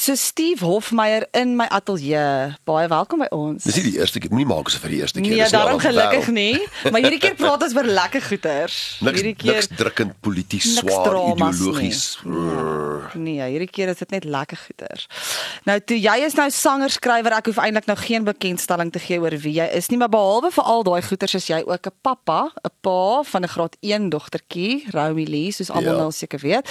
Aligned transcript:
so 0.00 0.14
Steve 0.16 0.64
Hofmeyer 0.64 1.26
in 1.36 1.56
my 1.56 1.66
ateljee. 1.68 2.54
Baie 2.64 2.88
welkom 2.88 3.18
by 3.20 3.26
ons. 3.36 3.64
Dis 3.68 3.76
nie 3.76 3.90
die 3.92 3.98
eerste 4.00 4.18
keer, 4.22 4.30
moenie 4.32 4.46
maak 4.48 4.70
asof 4.70 4.80
vir 4.86 4.94
die 4.94 5.00
eerste 5.02 5.20
keer 5.20 5.34
Nee, 5.34 5.42
dis 5.42 5.52
nie 5.52 5.58
al 5.58 5.66
daarom 5.66 5.80
gelukkig 5.82 6.26
wêreld. 6.26 6.32
nie, 6.32 6.90
maar 6.92 7.02
hierdie 7.04 7.18
keer 7.20 7.34
praat 7.36 7.62
ons 7.66 7.74
oor 7.76 7.84
lekker 7.84 8.22
goeters. 8.22 8.76
Niks, 9.04 9.18
hierdie 9.20 9.34
keer 9.36 9.58
niks 9.58 9.68
drukkend 9.76 10.14
polities 10.24 10.70
swaar 10.78 11.18
ideologies. 11.34 12.00
Nee, 13.20 13.34
ja, 13.42 13.48
hierdie 13.52 13.68
keer 13.68 13.92
is 13.92 14.00
dit 14.00 14.10
net 14.16 14.24
lekker 14.24 14.56
goeters. 14.64 15.04
Nou 15.68 15.76
toe 15.84 15.98
jy 16.00 16.16
is 16.24 16.36
nou 16.38 16.48
sanger 16.54 16.90
skrywer, 16.94 17.36
ek 17.36 17.50
hoef 17.52 17.60
eintlik 17.60 17.86
nou 17.90 17.96
geen 18.00 18.24
bekendstelling 18.24 18.92
te 18.94 19.02
gee 19.04 19.20
oor 19.20 19.36
wie 19.44 19.52
jy 19.58 19.68
is 19.76 19.90
nie, 19.92 19.98
maar 20.00 20.08
behalwe 20.12 20.50
vir 20.56 20.64
al 20.64 20.82
daai 20.88 21.02
goeters 21.04 21.34
is 21.36 21.50
jy 21.50 21.60
ook 21.66 21.86
'n 21.92 21.96
pappa, 22.02 22.48
'n 22.64 22.72
pa 22.80 23.22
van 23.22 23.42
'n 23.44 23.48
graad 23.52 23.76
1 23.82 24.08
dogtertjie, 24.10 24.86
Romy 24.96 25.24
Lee, 25.28 25.52
soos 25.52 25.68
almal 25.70 25.92
Ja. 25.92 25.98
nou 26.08 26.10
seker 26.12 26.38
weet. 26.40 26.64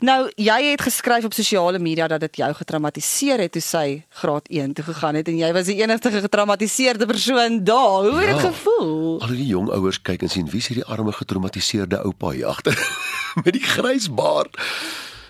Nou, 0.00 0.30
jy 0.36 0.70
het 0.70 0.80
geskryf 0.80 1.24
op 1.24 1.34
sosiale 1.34 1.78
media 1.78 2.08
dat 2.08 2.20
dit 2.20 2.36
jou 2.36 2.52
getraumatiseer 2.70 3.40
het 3.42 3.52
toe 3.52 3.62
sy 3.62 4.04
graad 4.22 4.46
1 4.48 4.74
toe 4.78 4.84
gegaan 4.84 5.14
het 5.18 5.28
en 5.28 5.38
jy 5.40 5.48
was 5.52 5.66
die 5.66 5.80
enigste 5.82 6.10
getraumatiseerde 6.14 7.06
persoon 7.06 7.64
daar. 7.64 8.06
Hoe 8.06 8.20
het 8.20 8.30
dit 8.30 8.42
Ja. 8.42 8.50
gevoel? 8.50 9.20
Al 9.20 9.34
die 9.34 9.46
jong 9.46 9.70
ouers 9.70 9.98
kyk 10.02 10.22
en 10.22 10.28
sien 10.28 10.46
wie's 10.46 10.68
hierdie 10.68 10.86
arme 10.86 11.12
getraumatiseerde 11.12 11.98
oupa 12.04 12.30
hier 12.30 12.46
agter 12.46 12.78
met 13.44 13.52
die 13.52 13.62
grys 13.62 14.06
baard. 14.14 14.54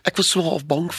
Ek 0.05 0.17
was 0.17 0.29
so 0.31 0.43
half 0.43 0.67
bang 0.67 0.91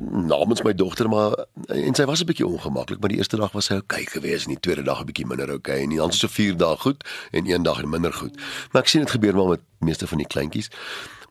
namens 0.00 0.62
my 0.62 0.74
dogter 0.74 1.08
maar 1.08 1.32
en 1.68 1.94
sy 1.94 2.04
was 2.04 2.20
'n 2.20 2.26
bietjie 2.26 2.46
ongemaklik, 2.46 3.00
maar 3.00 3.08
die 3.08 3.18
eerste 3.18 3.36
dag 3.36 3.52
was 3.52 3.64
sy 3.70 3.74
oukei 3.74 4.02
okay 4.02 4.20
geweest 4.20 4.46
en 4.46 4.54
die 4.54 4.60
tweede 4.60 4.82
dag 4.82 5.00
'n 5.00 5.06
bietjie 5.06 5.26
minder 5.26 5.50
oukei 5.50 5.82
okay, 5.82 5.86
en 5.86 5.96
dan 5.96 6.12
so 6.12 6.28
4 6.28 6.56
dae 6.56 6.76
goed 6.76 7.04
en 7.30 7.46
een 7.46 7.62
dag 7.62 7.84
minder 7.84 8.12
goed. 8.12 8.34
Maar 8.72 8.82
ek 8.82 8.88
sien 8.88 9.00
dit 9.00 9.10
gebeur 9.10 9.34
maar 9.34 9.48
met 9.48 9.60
meeste 9.78 10.06
van 10.06 10.18
die 10.18 10.26
kleintjies. 10.26 10.68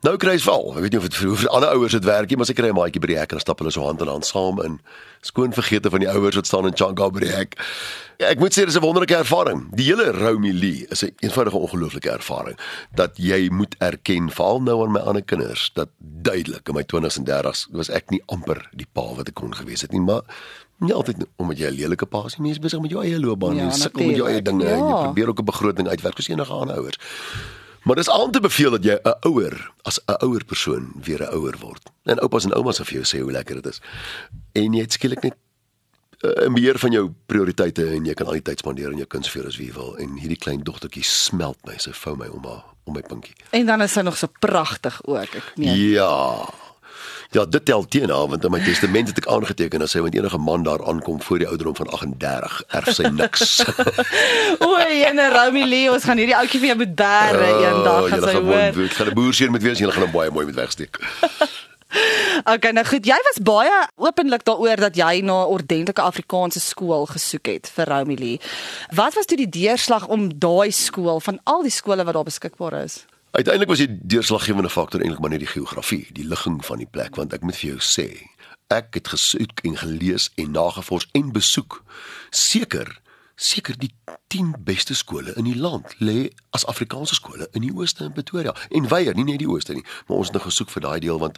Nou 0.02 0.14
kry 0.16 0.38
hy 0.38 0.40
val. 0.40 0.70
Ek 0.78 0.84
weet 0.86 0.94
nie 0.96 1.00
of 1.02 1.08
dit 1.10 1.16
vir, 1.20 1.32
vir 1.36 1.50
ander 1.52 1.74
ouers 1.76 1.92
dit 1.92 2.06
werk 2.08 2.30
nie, 2.32 2.38
maar 2.40 2.48
sy 2.48 2.54
kry 2.56 2.70
'n 2.72 2.76
maatjie 2.78 3.02
by 3.04 3.08
die 3.08 3.18
hek 3.20 3.32
en 3.34 3.38
dan 3.38 3.44
stap 3.44 3.60
hulle 3.60 3.72
so 3.72 3.84
hand 3.84 4.00
in 4.02 4.08
hand 4.08 4.24
saam 4.26 4.62
in. 4.64 4.80
Skoon 5.22 5.52
vergete 5.52 5.90
van 5.92 6.00
die 6.00 6.08
ouers 6.08 6.36
wat 6.36 6.48
staan 6.48 6.66
in 6.68 6.74
Changa 6.74 7.10
by 7.12 7.20
die 7.20 7.34
hek. 7.36 7.58
Ja, 8.18 8.28
ek 8.32 8.40
moet 8.40 8.54
sê 8.56 8.64
dis 8.66 8.76
'n 8.78 8.82
wonderlike 8.82 9.16
ervaring. 9.16 9.68
Die 9.76 9.84
hele 9.92 10.12
Romy 10.16 10.52
Lee 10.52 10.86
is 10.90 11.04
'n 11.04 11.08
een 11.08 11.30
eenvoudige 11.30 11.58
ongelooflike 11.58 12.10
ervaring 12.10 12.58
dat 12.96 13.18
jy 13.18 13.50
moet 13.52 13.76
erken 13.80 14.30
veral 14.32 14.62
nou 14.62 14.84
aan 14.86 14.92
my 14.94 15.00
ander 15.00 15.22
kinders 15.22 15.72
dat 15.74 15.90
duidelik 16.00 16.68
in 16.70 16.76
my 16.76 16.84
20s 16.84 17.18
en 17.18 17.26
30s 17.26 17.68
was 17.72 17.90
ek 17.90 18.10
nie 18.10 18.22
amper 18.28 18.70
die 18.74 18.88
pa 18.94 19.02
wat 19.16 19.28
ek 19.28 19.34
kon 19.36 19.54
gewees 19.54 19.82
het 19.82 19.92
nie, 19.92 20.00
maar 20.02 20.22
nie 20.80 20.94
altyd 20.94 21.26
omdat 21.38 21.58
jy 21.58 21.68
'n 21.68 21.76
lelike 21.76 22.06
pa 22.06 22.24
is 22.26 22.38
nie, 22.38 22.48
mens 22.48 22.58
is 22.58 22.64
besig 22.64 22.80
met 22.82 22.92
jou 22.92 23.04
eie 23.04 23.20
loopbaan, 23.20 23.56
Ja, 23.56 23.66
jy 23.66 23.72
sukkel 23.72 24.06
met 24.08 24.16
jou 24.16 24.28
eie 24.30 24.42
dinge 24.42 24.64
en 24.66 24.80
jy 24.80 24.88
Ja. 24.88 25.04
probeer 25.04 25.28
ook 25.28 25.40
'n 25.40 25.46
begroting 25.46 25.88
uitwerk 25.90 26.16
soos 26.16 26.30
enige 26.30 26.54
ander 26.54 26.76
ouers. 26.78 26.98
Maar 27.90 27.98
dis 27.98 28.10
aan 28.10 28.32
te 28.32 28.40
beveel 28.40 28.72
dat 28.72 28.84
jy 28.84 29.00
'n 29.02 29.18
ouer 29.26 29.72
as 29.82 30.00
'n 30.06 30.22
ouer 30.26 30.46
persoon 30.46 30.94
weer 31.04 31.22
'n 31.22 31.34
ouer 31.34 31.58
word. 31.60 31.90
En 32.04 32.20
oupas 32.20 32.46
en 32.46 32.54
oumas 32.54 32.76
sal 32.76 32.86
vir 32.86 32.94
jou 32.94 33.06
sê 33.06 33.22
hoe 33.22 33.32
lekker 33.32 33.56
dit 33.56 33.66
is. 33.66 33.82
En 34.52 34.74
jy 34.74 34.82
het 34.82 34.92
skielik 34.92 35.22
net 35.22 35.36
uh, 36.20 36.54
beheer 36.54 36.80
van 36.80 36.92
jou 36.92 37.14
prioriteite 37.26 37.90
en 37.90 38.06
jy 38.06 38.14
kan 38.14 38.26
al 38.26 38.34
die 38.34 38.42
tyd 38.42 38.60
spandeer 38.60 38.88
aan 38.88 38.98
jou 38.98 39.08
kind 39.08 39.26
soveel 39.26 39.46
as 39.46 39.58
wie 39.58 39.68
jy 39.68 39.74
wil. 39.74 39.98
En 39.98 40.18
hierdie 40.18 40.38
klein 40.38 40.62
dogtertjie 40.64 41.04
smelt 41.04 41.58
my, 41.66 41.78
sy 41.78 41.92
vou 41.92 42.16
my 42.16 42.28
om 42.28 42.46
haar 42.46 42.64
om 42.84 42.94
my 42.94 43.02
pinkie. 43.02 43.36
En 43.50 43.66
dan 43.66 43.82
is 43.82 43.92
sy 43.92 44.02
nog 44.02 44.18
so 44.18 44.28
pragtig 44.40 45.02
ook. 45.06 45.36
Ek 45.36 45.54
meen. 45.56 45.78
Ja. 45.78 46.54
Ja, 47.32 47.46
dit 47.46 47.66
tel 47.66 47.84
teen 47.86 48.10
haar 48.10 48.28
want 48.28 48.44
in 48.44 48.52
my 48.52 48.60
testament 48.66 49.12
het 49.12 49.20
ek 49.22 49.28
aangeteken 49.30 49.84
dat 49.84 49.92
sy 49.92 50.02
met 50.02 50.16
enige 50.18 50.38
man 50.42 50.64
daar 50.66 50.82
aankom 50.90 51.22
voor 51.22 51.38
die 51.44 51.48
ouderdom 51.48 51.76
van 51.78 51.90
38 51.94 52.56
erf 52.80 52.90
sy 52.98 53.12
niks. 53.14 53.60
Oei, 54.70 55.04
en 55.06 55.22
Romy 55.36 55.68
Lee, 55.70 55.92
ons 55.94 56.08
gaan 56.10 56.18
hierdie 56.18 56.34
ouetjie 56.38 56.62
vir 56.64 56.72
jou 56.72 56.78
moet 56.82 56.96
bære 56.98 57.52
eendag 57.52 58.00
Oh, 58.00 58.08
gaan 58.10 58.26
sy 58.26 58.34
hoor. 58.42 58.82
Ek 58.86 58.98
gaan 58.98 59.12
'n 59.14 59.18
boerseun 59.20 59.54
met 59.54 59.62
wees, 59.62 59.78
julle 59.78 59.94
gaan 59.94 60.08
hom 60.08 60.16
baie 60.16 60.34
mooi 60.34 60.46
met 60.50 60.58
wegsteek. 60.58 60.98
Okay, 62.46 62.70
nou 62.72 62.84
goed, 62.86 63.06
jy 63.06 63.16
was 63.26 63.40
baie 63.42 63.78
openlik 63.98 64.44
daaroor 64.46 64.78
dat 64.78 64.96
jy 64.96 65.22
na 65.26 65.42
'n 65.42 65.54
ordentlike 65.58 66.02
Afrikaanse 66.02 66.60
skool 66.62 67.06
gesoek 67.10 67.46
het 67.50 67.72
vir 67.76 67.90
Romy 67.90 68.16
Lee. 68.16 68.40
Wat 68.94 69.14
was 69.14 69.26
toe 69.26 69.38
die 69.38 69.50
deurslag 69.50 70.08
om 70.08 70.30
daai 70.40 70.72
skool 70.72 71.20
van 71.20 71.40
al 71.44 71.62
die 71.66 71.74
skole 71.74 72.06
wat 72.06 72.14
daar 72.14 72.30
beskikbaar 72.30 72.84
is? 72.84 73.06
Uiteindelik 73.32 73.70
was 73.70 73.78
die 73.78 73.98
deurslaggewende 74.02 74.70
faktor 74.70 75.02
eintlik 75.02 75.20
maar 75.22 75.30
net 75.30 75.44
die 75.44 75.52
geografie, 75.52 76.08
die 76.18 76.26
ligging 76.26 76.66
van 76.66 76.82
die 76.82 76.90
plek 76.90 77.16
want 77.16 77.34
ek 77.34 77.44
moet 77.46 77.58
vir 77.60 77.76
jou 77.76 77.82
sê, 77.86 78.08
ek 78.74 78.96
het 78.98 79.12
gesoek 79.14 79.62
en 79.70 79.78
gelees 79.78 80.32
en 80.42 80.56
nagevors 80.58 81.06
en 81.18 81.30
besoek 81.36 81.84
seker 82.34 82.90
seker 83.40 83.78
die 83.80 83.92
10 84.34 84.56
beste 84.68 84.96
skole 84.98 85.32
in 85.40 85.46
die 85.48 85.56
land 85.56 85.94
lê 86.02 86.32
as 86.58 86.66
Afrikaanse 86.68 87.16
skole 87.16 87.48
in 87.54 87.64
die 87.64 87.72
ooste 87.72 88.04
in 88.10 88.16
Pretoria 88.18 88.56
en 88.76 88.90
weier 88.92 89.16
nie 89.16 89.28
net 89.30 89.40
die 89.44 89.50
ooste 89.50 89.78
nie, 89.78 89.86
maar 90.08 90.20
ons 90.20 90.34
het 90.34 90.40
nou 90.40 90.44
gesoek 90.48 90.74
vir 90.74 90.86
daai 90.88 91.00
deel 91.06 91.22
want 91.22 91.38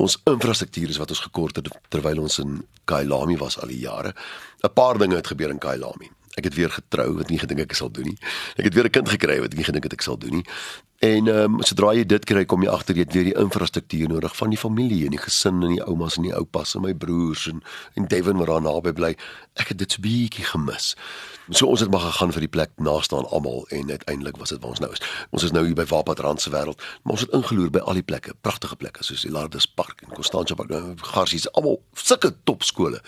ons 0.00 0.16
infrastruktuur 0.24 0.90
is 0.90 0.98
wat 0.98 1.12
ons 1.12 1.22
gekort 1.28 1.60
het 1.60 1.68
terwyl 1.92 2.24
ons 2.24 2.40
in 2.42 2.62
Kailami 2.90 3.36
was 3.38 3.60
al 3.60 3.68
die 3.70 3.84
jare. 3.84 4.14
'n 4.64 4.72
Paar 4.74 4.98
dinge 4.98 5.16
het 5.16 5.26
gebeur 5.26 5.50
in 5.50 5.60
Kailami. 5.60 6.10
Ek 6.38 6.44
het 6.44 6.54
weer 6.54 6.70
getrou 6.70 7.12
wat 7.18 7.28
nie 7.28 7.38
gedink 7.38 7.60
ek 7.60 7.74
sal 7.74 7.90
doen 7.90 8.04
nie. 8.04 8.18
Ek 8.56 8.64
het 8.64 8.74
weer 8.74 8.86
'n 8.86 8.90
kind 8.90 9.08
gekry 9.08 9.40
wat 9.40 9.52
ek 9.52 9.58
nie 9.58 9.68
gedink 9.68 9.84
het 9.84 9.92
ek 9.92 10.02
sal 10.02 10.18
doen 10.18 10.30
nie. 10.30 10.44
En 11.00 11.28
ehm 11.28 11.54
um, 11.54 11.62
sodra 11.64 11.94
jy 11.96 12.02
dit 12.04 12.24
kry, 12.28 12.42
kom 12.44 12.60
jy 12.60 12.68
agter 12.68 12.98
jy 12.98 13.06
het 13.06 13.14
weer 13.16 13.24
die 13.30 13.38
infrastruktuur 13.40 14.10
nodig 14.12 14.34
van 14.36 14.50
die 14.52 14.58
familie 14.60 15.06
en 15.06 15.14
die 15.14 15.22
gesin 15.22 15.62
en 15.64 15.70
die 15.72 15.80
oumas 15.80 16.18
en 16.20 16.26
die 16.26 16.34
oupas 16.36 16.74
en 16.76 16.84
my 16.84 16.92
broers 16.92 17.46
en 17.48 17.62
en 17.96 18.08
Devin 18.12 18.36
wat 18.36 18.50
daar 18.52 18.60
naby 18.60 18.92
bly. 18.92 19.14
Ek 19.56 19.72
het 19.72 19.80
dit 19.80 19.96
so 19.96 20.04
bietjie 20.04 20.44
gemis. 20.44 20.90
So 21.48 21.66
ons 21.72 21.80
het 21.80 21.88
maar 21.90 22.04
gegaan 22.04 22.34
vir 22.36 22.44
die 22.44 22.50
plek 22.52 22.74
naaste 22.76 23.16
aan 23.16 23.24
almal 23.32 23.64
en 23.74 23.88
uiteindelik 23.90 24.36
was 24.36 24.52
dit 24.52 24.60
waar 24.60 24.74
ons 24.74 24.82
nou 24.84 24.90
is. 24.92 25.00
Ons 25.32 25.46
is 25.48 25.54
nou 25.56 25.64
hier 25.64 25.74
by 25.74 25.86
Wapatrand 25.88 26.44
se 26.44 26.52
wêreld, 26.52 26.84
ons 27.02 27.24
het 27.24 27.32
ingeloer 27.34 27.72
by 27.72 27.80
al 27.88 27.96
die 27.98 28.04
plekke, 28.04 28.36
pragtige 28.44 28.76
plekke 28.76 29.02
soos 29.04 29.24
die 29.24 29.32
Lardus 29.32 29.66
Park 29.66 30.04
en 30.04 30.12
Constantia 30.14 30.54
Park, 30.54 30.68
nou, 30.68 30.92
Garsies, 31.14 31.48
almal 31.56 31.80
sulke 31.96 32.34
topskole. 32.44 33.00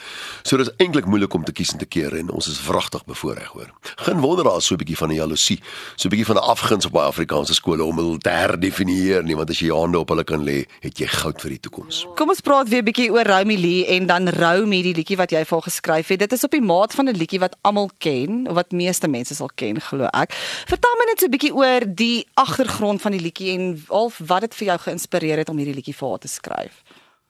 So 0.48 0.56
dis 0.56 0.72
eintlik 0.82 1.06
moeilik 1.06 1.36
om 1.36 1.44
te 1.44 1.52
kies 1.52 1.76
en 1.76 1.84
te 1.84 1.86
keer 1.86 2.16
en 2.18 2.32
ons 2.32 2.48
is 2.48 2.58
wragtig 2.66 3.04
bevoordeel 3.04 3.52
hoor. 3.52 3.70
Geen 4.08 4.24
wonder 4.24 4.48
daar 4.48 4.64
so 4.64 4.74
'n 4.74 4.80
bietjie 4.80 4.96
van 4.96 5.12
'n 5.12 5.20
jaloesie, 5.20 5.60
so 5.96 6.08
'n 6.08 6.10
bietjie 6.10 6.26
van 6.32 6.36
'n 6.36 6.48
afguns 6.56 6.86
op 6.86 6.92
baie 6.92 7.06
Afrikaanse 7.06 7.54
skole 7.54 7.81
om 7.84 7.98
hulle 8.00 8.18
te 8.18 8.30
herdefinieer 8.30 9.24
nie, 9.26 9.36
want 9.38 9.50
as 9.50 9.60
jy 9.62 9.70
jou 9.70 9.80
hande 9.80 9.98
op 9.98 10.12
hulle 10.12 10.24
kan 10.24 10.42
lê, 10.44 10.62
het 10.84 10.98
jy 11.00 11.06
goud 11.06 11.40
vir 11.42 11.54
die 11.54 11.60
toekoms. 11.66 12.02
Kom 12.18 12.32
ons 12.32 12.40
praat 12.40 12.68
weer 12.68 12.82
'n 12.82 12.88
bietjie 12.90 13.10
oor 13.12 13.26
Romy 13.26 13.56
Lee 13.56 13.86
en 13.96 14.06
dan 14.06 14.28
Romy 14.28 14.82
die 14.82 14.94
liedjie 14.94 15.16
wat 15.16 15.30
jy 15.30 15.44
vir 15.44 15.56
haar 15.56 15.68
geskryf 15.68 16.08
het. 16.08 16.18
Dit 16.18 16.32
is 16.32 16.44
op 16.44 16.50
die 16.50 16.60
maat 16.60 16.94
van 16.94 17.08
'n 17.08 17.16
liedjie 17.16 17.40
wat 17.40 17.56
almal 17.62 17.90
ken, 17.98 18.46
of 18.48 18.54
wat 18.54 18.72
meeste 18.72 19.08
mense 19.08 19.34
sal 19.34 19.50
ken, 19.54 19.80
glo 19.80 20.04
ek. 20.12 20.32
Vertel 20.66 20.96
my 20.98 21.04
net 21.06 21.20
so 21.20 21.26
'n 21.26 21.30
bietjie 21.30 21.54
oor 21.54 21.80
die 21.86 22.26
agtergrond 22.34 23.00
van 23.00 23.12
die 23.12 23.20
liedjie 23.20 23.52
en 23.58 23.84
al 23.88 24.12
wat 24.18 24.40
dit 24.40 24.54
vir 24.54 24.66
jou 24.66 24.78
geïnspireer 24.78 25.38
het 25.38 25.48
om 25.48 25.56
hierdie 25.56 25.74
liedjie 25.74 25.94
vir 25.94 26.08
haar 26.08 26.18
te 26.18 26.28
skryf. 26.28 26.82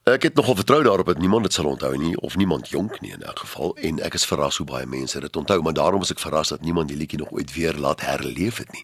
Ek 0.03 0.23
het 0.23 0.35
nogal 0.35 0.55
vertrou 0.55 0.83
daarop 0.83 1.07
dat 1.07 1.19
niemand 1.19 1.43
dit 1.43 1.53
sal 1.53 1.65
onthou 1.65 1.97
nie 1.97 2.17
of 2.21 2.37
niemand 2.37 2.69
jonk 2.69 3.01
nie 3.01 3.13
in 3.13 3.23
elk 3.23 3.39
geval 3.39 3.77
en 3.77 4.01
ek 4.03 4.17
is 4.19 4.25
verras 4.27 4.57
hoe 4.59 4.67
baie 4.67 4.87
mense 4.87 5.21
dit 5.21 5.37
onthou, 5.37 5.61
maar 5.63 5.77
daarom 5.79 6.03
is 6.03 6.11
ek 6.11 6.19
verras 6.19 6.51
dat 6.51 6.65
niemand 6.67 6.91
die 6.91 6.97
liedjie 6.99 7.21
nog 7.21 7.31
ooit 7.31 7.55
weer 7.55 7.79
laat 7.79 8.03
herleef 8.03 8.59
het 8.59 8.73
nie. 8.75 8.83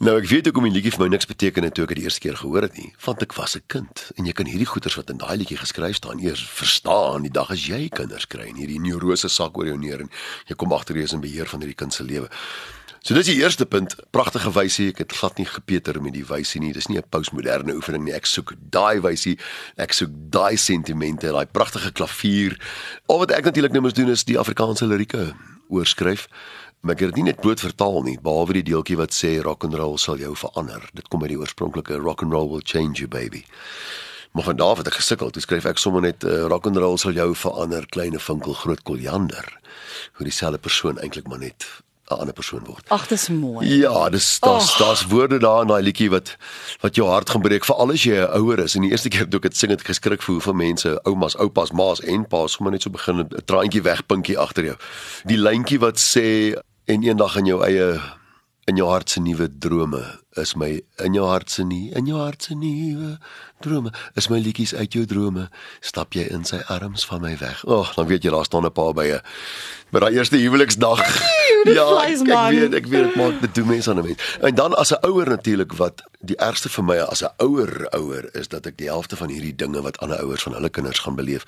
Nou 0.00 0.14
ek 0.16 0.30
weet 0.30 0.48
hoekom 0.48 0.64
die 0.64 0.72
liedjie 0.72 0.94
vir 0.94 1.02
my 1.04 1.10
niks 1.12 1.28
beteken 1.28 1.68
het 1.68 1.76
toe 1.76 1.84
ek 1.84 1.92
dit 1.92 2.00
die 2.00 2.08
eerste 2.08 2.24
keer 2.24 2.40
gehoor 2.40 2.64
het 2.64 2.80
nie, 2.80 2.88
want 3.04 3.20
ek 3.20 3.36
was 3.36 3.56
'n 3.56 3.68
kind 3.68 4.06
en 4.16 4.24
jy 4.24 4.32
kan 4.32 4.48
hierdie 4.48 4.70
goeters 4.72 4.96
wat 4.96 5.10
in 5.10 5.20
daai 5.20 5.36
liedjie 5.36 5.60
geskryf 5.60 5.96
staan 6.00 6.24
eers 6.24 6.40
verstaan 6.48 7.22
die 7.28 7.36
dag 7.36 7.50
as 7.50 7.66
jy 7.68 7.90
kinders 7.92 8.24
kry 8.24 8.48
en 8.48 8.56
hierdie 8.56 8.80
neurose 8.80 9.28
sak 9.28 9.58
oor 9.58 9.66
jou 9.66 9.76
neer 9.76 10.00
en 10.00 10.08
jy 10.48 10.56
kom 10.56 10.72
agter 10.72 10.96
jy 10.96 11.02
is 11.02 11.12
in 11.12 11.20
beheer 11.20 11.46
van 11.46 11.60
hierdie 11.60 11.76
kind 11.76 11.92
se 11.92 12.02
lewe. 12.02 12.30
So 13.00 13.16
dis 13.16 13.30
die 13.30 13.38
eerste 13.40 13.64
punt, 13.64 13.94
pragtige 14.12 14.50
wysie. 14.52 14.90
Ek 14.92 14.98
het 15.00 15.14
glad 15.16 15.38
nie 15.40 15.46
gepeter 15.48 15.96
met 16.04 16.12
die 16.12 16.24
wysie 16.28 16.60
nie. 16.60 16.72
Dis 16.76 16.88
nie 16.88 16.98
'n 16.98 17.08
postmoderne 17.08 17.72
oefening 17.72 18.04
nie. 18.04 18.12
Ek 18.12 18.26
soek 18.26 18.52
daai 18.70 19.00
wysie. 19.00 19.38
Ek 19.76 19.92
soek 19.92 20.10
daai 20.30 20.56
sentimente, 20.56 21.32
daai 21.32 21.46
pragtige 21.46 21.92
klavier. 21.92 22.60
Al 23.08 23.18
wat 23.18 23.30
ek 23.30 23.44
natuurlik 23.44 23.72
nou 23.72 23.82
moet 23.82 23.94
doen 23.94 24.10
is 24.10 24.24
die 24.24 24.38
Afrikaanse 24.38 24.86
lirieke 24.86 25.34
oorskryf. 25.70 26.28
Maar 26.80 26.94
ek 26.94 27.00
het 27.00 27.08
dit 27.08 27.16
nie 27.16 27.32
net 27.32 27.40
bloot 27.40 27.60
vertaal 27.60 28.02
nie, 28.02 28.18
behalwe 28.20 28.52
die 28.52 28.62
deeltjie 28.62 28.96
wat 28.96 29.12
sê 29.12 29.40
rock 29.42 29.64
and 29.64 29.74
roll 29.74 29.96
sal 29.96 30.18
jou 30.18 30.36
verander. 30.36 30.88
Dit 30.92 31.08
kom 31.08 31.22
uit 31.22 31.30
die 31.30 31.38
oorspronklike 31.38 31.96
rock 31.96 32.22
and 32.22 32.32
roll 32.32 32.48
will 32.50 32.64
change 32.64 33.00
you 33.00 33.08
baby. 33.08 33.44
Maar 34.32 34.44
van 34.44 34.56
daar 34.56 34.68
af 34.68 34.78
het 34.78 34.86
ek 34.86 34.94
gesukkel. 34.94 35.30
Toe 35.30 35.42
skryf 35.42 35.64
ek 35.64 35.78
sommer 35.78 36.02
net 36.02 36.24
uh, 36.24 36.46
rock 36.48 36.66
and 36.66 36.76
roll 36.76 36.98
sal 36.98 37.12
jou 37.12 37.34
verander, 37.34 37.86
kleine 37.86 38.18
vinkel 38.18 38.52
groot 38.52 38.82
koljander. 38.82 39.60
Hoe 40.12 40.24
dieselfde 40.24 40.58
persoon 40.58 40.98
eintlik 40.98 41.28
maar 41.28 41.38
net 41.38 41.66
'n 42.10 42.18
ander 42.18 42.34
persoon 42.34 42.64
word. 42.64 42.88
Ag, 42.88 43.06
dis 43.08 43.28
mooi. 43.28 43.66
Ja, 43.80 44.08
dis 44.10 44.38
daar's 44.40 44.76
daar's 44.78 45.06
woorde 45.06 45.38
daar 45.38 45.62
in 45.62 45.68
daai 45.68 45.82
liedjie 45.82 46.10
wat 46.10 46.36
wat 46.80 46.94
jou 46.94 47.08
hart 47.08 47.30
gaan 47.30 47.42
breek 47.42 47.64
veral 47.64 47.90
as 47.90 48.02
jy 48.02 48.16
'n 48.18 48.32
ouer 48.38 48.58
is. 48.58 48.74
En 48.74 48.82
die 48.82 48.90
eerste 48.90 49.08
keer 49.08 49.28
toe 49.28 49.38
ek 49.38 49.42
dit 49.42 49.56
sing 49.56 49.70
het 49.70 49.82
geskrik 49.82 50.22
vir 50.22 50.34
hoeveel 50.34 50.54
mense, 50.54 51.00
oumas, 51.02 51.36
oupas, 51.36 51.72
ma's 51.72 52.00
en 52.00 52.26
pa's 52.26 52.52
sommer 52.52 52.72
net 52.72 52.82
so 52.82 52.90
begin 52.90 53.20
'n 53.20 53.28
traantjie 53.44 53.82
wegpinkie 53.82 54.38
agter 54.38 54.64
jou. 54.64 54.76
Die 55.24 55.38
lyntjie 55.38 55.78
wat 55.78 55.98
sê 55.98 56.54
en 56.84 57.02
eendag 57.02 57.36
in 57.36 57.46
jou 57.46 57.64
eie 57.64 58.00
in 58.66 58.76
jou 58.76 58.88
hart 58.88 59.10
se 59.10 59.20
nuwe 59.20 59.48
drome 59.58 60.19
is 60.40 60.54
my 60.54 60.80
in 61.04 61.14
jou 61.14 61.26
hart 61.28 61.50
se 61.50 61.64
nie 61.64 61.90
in 61.96 62.06
jou 62.06 62.18
hart 62.18 62.42
se 62.42 62.54
nuwe 62.54 63.18
drome 63.60 63.92
is 64.16 64.28
my 64.32 64.38
liedjies 64.40 64.74
uit 64.74 64.92
jou 64.96 65.04
drome 65.06 65.48
stap 65.80 66.16
jy 66.16 66.26
in 66.32 66.44
sy 66.48 66.62
arms 66.72 67.04
van 67.08 67.20
my 67.20 67.34
weg. 67.40 67.64
Ag, 67.64 67.72
oh, 67.76 67.94
dan 67.96 68.08
weet 68.10 68.24
jy 68.24 68.32
daar 68.34 68.48
staan 68.48 68.66
'n 68.66 68.72
paar 68.72 68.94
by 68.94 69.06
'n 69.12 69.20
by 69.92 70.00
daai 70.00 70.14
eerste 70.16 70.36
huweliksdag. 70.36 71.00
ja, 71.64 71.84
ek, 71.84 71.88
vleisman. 71.88 72.36
ek 72.36 72.58
weet 72.58 72.74
ek 72.74 72.86
weet 72.86 73.04
dit 73.04 73.16
maak 73.16 73.40
dit 73.40 73.54
doen 73.54 73.66
mense 73.66 73.90
aan 73.90 73.98
'n 73.98 74.04
mens. 74.04 74.36
En 74.40 74.54
dan 74.54 74.74
as 74.74 74.92
'n 74.92 75.04
ouer 75.06 75.28
natuurlik 75.28 75.72
wat 75.72 76.02
die 76.20 76.36
ergste 76.36 76.68
vir 76.68 76.84
my 76.84 76.98
as 76.98 77.22
'n 77.22 77.32
ouer 77.38 77.88
ouer 77.90 78.28
is 78.34 78.48
dat 78.48 78.66
ek 78.66 78.76
die 78.76 78.88
helfte 78.88 79.16
van 79.16 79.28
hierdie 79.28 79.56
dinge 79.56 79.82
wat 79.82 79.98
ander 79.98 80.18
ouers 80.18 80.42
van 80.42 80.52
hulle 80.52 80.68
kinders 80.68 80.98
gaan 80.98 81.16
beleef 81.16 81.44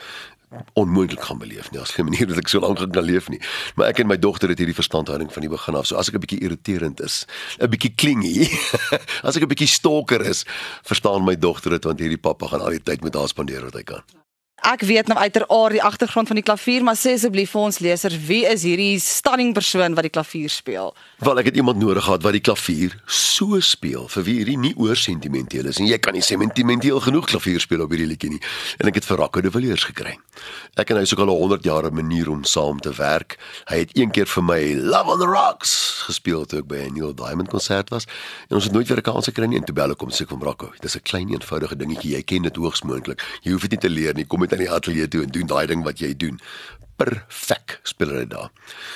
onmoontlik 0.72 1.22
gaan 1.22 1.38
beleef 1.38 1.70
nie. 1.70 1.78
Daar's 1.78 1.90
geen 1.90 2.04
manier 2.04 2.26
dat 2.26 2.36
ek 2.42 2.48
so 2.48 2.60
lank 2.60 2.80
kan 2.92 3.04
leef 3.04 3.28
nie. 3.28 3.40
Maar 3.74 3.92
ek 3.92 4.02
en 4.02 4.06
my 4.06 4.18
dogter 4.18 4.48
het 4.52 4.58
hierdie 4.58 4.76
verstandhouding 4.76 5.32
van 5.32 5.44
die 5.44 5.52
begin 5.52 5.78
af. 5.78 5.86
So 5.86 5.96
as 5.96 6.08
ek 6.08 6.14
'n 6.14 6.24
bietjie 6.24 6.42
irriterend 6.42 7.00
is, 7.00 7.26
'n 7.58 7.70
bietjie 7.70 7.94
klingy, 7.94 8.48
as 9.26 9.36
ek 9.36 9.42
'n 9.42 9.52
bietjie 9.52 9.68
stalker 9.68 10.20
is, 10.20 10.44
verstaan 10.82 11.24
my 11.24 11.36
dogter 11.36 11.70
dit 11.70 11.84
want 11.84 12.00
hierdie 12.00 12.20
pappa 12.20 12.46
gaan 12.46 12.60
al 12.60 12.76
die 12.76 12.82
tyd 12.82 13.02
met 13.02 13.14
haar 13.14 13.28
spandeer 13.28 13.64
wat 13.64 13.74
hy 13.74 13.82
kan. 13.82 14.02
Ek 14.62 14.84
weet 14.86 15.08
nou 15.10 15.18
uiteraard 15.18 15.74
die 15.74 15.82
agtergrond 15.82 16.28
van 16.30 16.38
die 16.38 16.44
klavier, 16.46 16.84
maar 16.86 16.94
sê 16.94 17.16
asseblief 17.16 17.50
vir 17.50 17.64
ons 17.66 17.80
lesers, 17.82 18.14
wie 18.28 18.44
is 18.46 18.62
hierdie 18.62 19.00
stunning 19.02 19.50
persoon 19.56 19.96
wat 19.98 20.06
die 20.06 20.12
klavier 20.14 20.52
speel? 20.54 20.92
Wel, 21.18 21.40
ek 21.42 21.48
het 21.50 21.58
iemand 21.58 21.80
nodig 21.82 22.06
gehad 22.06 22.22
wat 22.22 22.36
die 22.36 22.44
klavier 22.46 22.94
so 23.10 23.58
speel 23.58 24.06
vir 24.12 24.26
wie 24.28 24.36
hierdie 24.38 24.56
nie 24.62 24.70
oor 24.78 24.94
sentimenteel 24.94 25.66
is 25.66 25.82
en 25.82 25.90
jy 25.90 25.98
kan 25.98 26.14
nie 26.14 26.22
sentimenteel 26.22 27.02
genoeg 27.02 27.26
klavier 27.32 27.58
speel 27.58 27.82
op 27.82 27.90
hierdie 27.90 28.06
liedjie 28.12 28.30
nie. 28.36 28.42
En 28.78 28.86
ek 28.92 29.00
het 29.00 29.08
vir 29.10 29.18
Rocco 29.24 29.42
de 29.42 29.50
Villiers 29.50 29.88
gekry. 29.90 30.14
Ek 30.80 30.90
en 30.90 30.96
hy 30.96 31.02
is 31.02 31.12
ook 31.12 31.20
al 31.24 31.34
100 31.36 31.64
jaar 31.64 31.84
'n 31.84 31.94
manier 31.94 32.28
om 32.30 32.44
saam 32.44 32.80
te 32.80 32.92
werk. 32.96 33.38
Hy 33.68 33.78
het 33.84 33.96
een 33.96 34.10
keer 34.10 34.26
vir 34.26 34.44
my 34.44 34.74
Love 34.74 35.10
on 35.10 35.18
the 35.18 35.26
Rocks 35.26 36.02
gespeel 36.06 36.44
toe 36.44 36.58
ek 36.58 36.66
by 36.66 36.76
'n 36.76 36.94
Neil 36.94 37.14
Diamond 37.14 37.48
konsert 37.48 37.88
was 37.90 38.06
en 38.48 38.56
ons 38.56 38.64
het 38.64 38.72
nooit 38.72 38.88
weer 38.88 38.98
'n 38.98 39.02
kans 39.02 39.26
gekry 39.26 39.46
nie 39.46 39.58
en 39.58 39.64
toe 39.64 39.74
bel 39.74 39.90
ek 39.90 40.00
hom 40.00 40.10
sê 40.10 40.26
kom 40.26 40.42
Rocco, 40.42 40.72
dis 40.80 40.96
'n 40.96 41.02
klein 41.02 41.28
eenvoudige 41.28 41.76
dingetjie, 41.76 42.16
jy 42.16 42.22
ken 42.22 42.42
dit 42.42 42.56
hoogs 42.56 42.82
moontlik. 42.82 43.20
Jy 43.42 43.52
hoef 43.52 43.60
dit 43.60 43.70
nie 43.70 43.78
te 43.78 43.90
leer 43.90 44.14
nie. 44.14 44.24
Kom 44.24 44.40
met 44.40 44.52
aan 44.52 44.58
die 44.58 44.70
ateljee 44.70 45.08
toe 45.08 45.22
en 45.22 45.28
doen 45.28 45.46
daai 45.46 45.66
ding 45.66 45.84
wat 45.84 45.98
jy 45.98 46.16
doen. 46.16 46.40
Perfek 46.96 47.80
speel 47.82 48.08
hy 48.08 48.26
daar. 48.26 48.50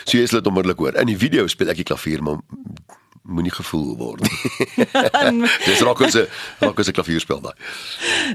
So 0.04 0.18
jy 0.18 0.26
sal 0.26 0.40
dit 0.40 0.46
onmiddellik 0.46 0.78
hoor. 0.78 0.94
In 0.96 1.06
die 1.06 1.18
video 1.18 1.46
speel 1.46 1.68
ek 1.68 1.76
die 1.76 1.84
klavier, 1.84 2.22
maar 2.22 2.38
moenie 3.26 3.52
gevoel 3.52 3.96
word 3.98 4.22
nie. 4.22 4.86
Dis 5.68 5.80
Rocco 5.80 6.08
se 6.10 6.26
Rocco 6.60 6.82
se 6.86 6.94
klavier 6.94 7.20
speel 7.20 7.40
daai. 7.44 7.54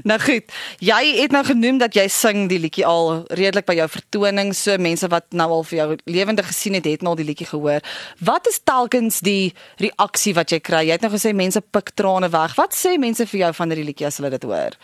Nou 0.08 0.18
goed, 0.22 0.52
jy 0.84 1.00
het 1.20 1.34
nou 1.34 1.42
genoem 1.46 1.80
dat 1.82 1.96
jy 1.96 2.06
sing 2.12 2.48
die 2.52 2.60
liedjie 2.62 2.86
al 2.88 3.24
redelik 3.30 3.66
by 3.68 3.76
jou 3.80 3.88
vertonings, 3.96 4.64
so 4.66 4.76
mense 4.82 5.08
wat 5.12 5.28
nou 5.36 5.48
al 5.58 5.66
vir 5.68 5.78
jou 5.78 5.88
lewendig 6.04 6.48
gesien 6.52 6.76
het, 6.78 6.88
het 6.88 7.04
nou 7.04 7.14
al 7.14 7.22
die 7.22 7.28
liedjie 7.28 7.48
gehoor. 7.50 7.84
Wat 8.20 8.48
is 8.50 8.60
telkens 8.64 9.22
die 9.24 9.52
reaksie 9.82 10.36
wat 10.38 10.52
jy 10.52 10.60
kry? 10.64 10.86
Jy 10.88 10.98
het 10.98 11.06
nou 11.06 11.12
gesê 11.14 11.34
mense 11.36 11.60
pik 11.60 11.94
trane 11.98 12.30
weg. 12.32 12.56
Wat 12.60 12.76
sê 12.76 12.98
mense 13.00 13.26
vir 13.28 13.46
jou 13.46 13.52
van 13.60 13.72
hierdie 13.72 13.88
liedjie 13.92 14.08
as 14.08 14.20
hulle 14.20 14.32
dit 14.34 14.48
hoor? 14.48 14.76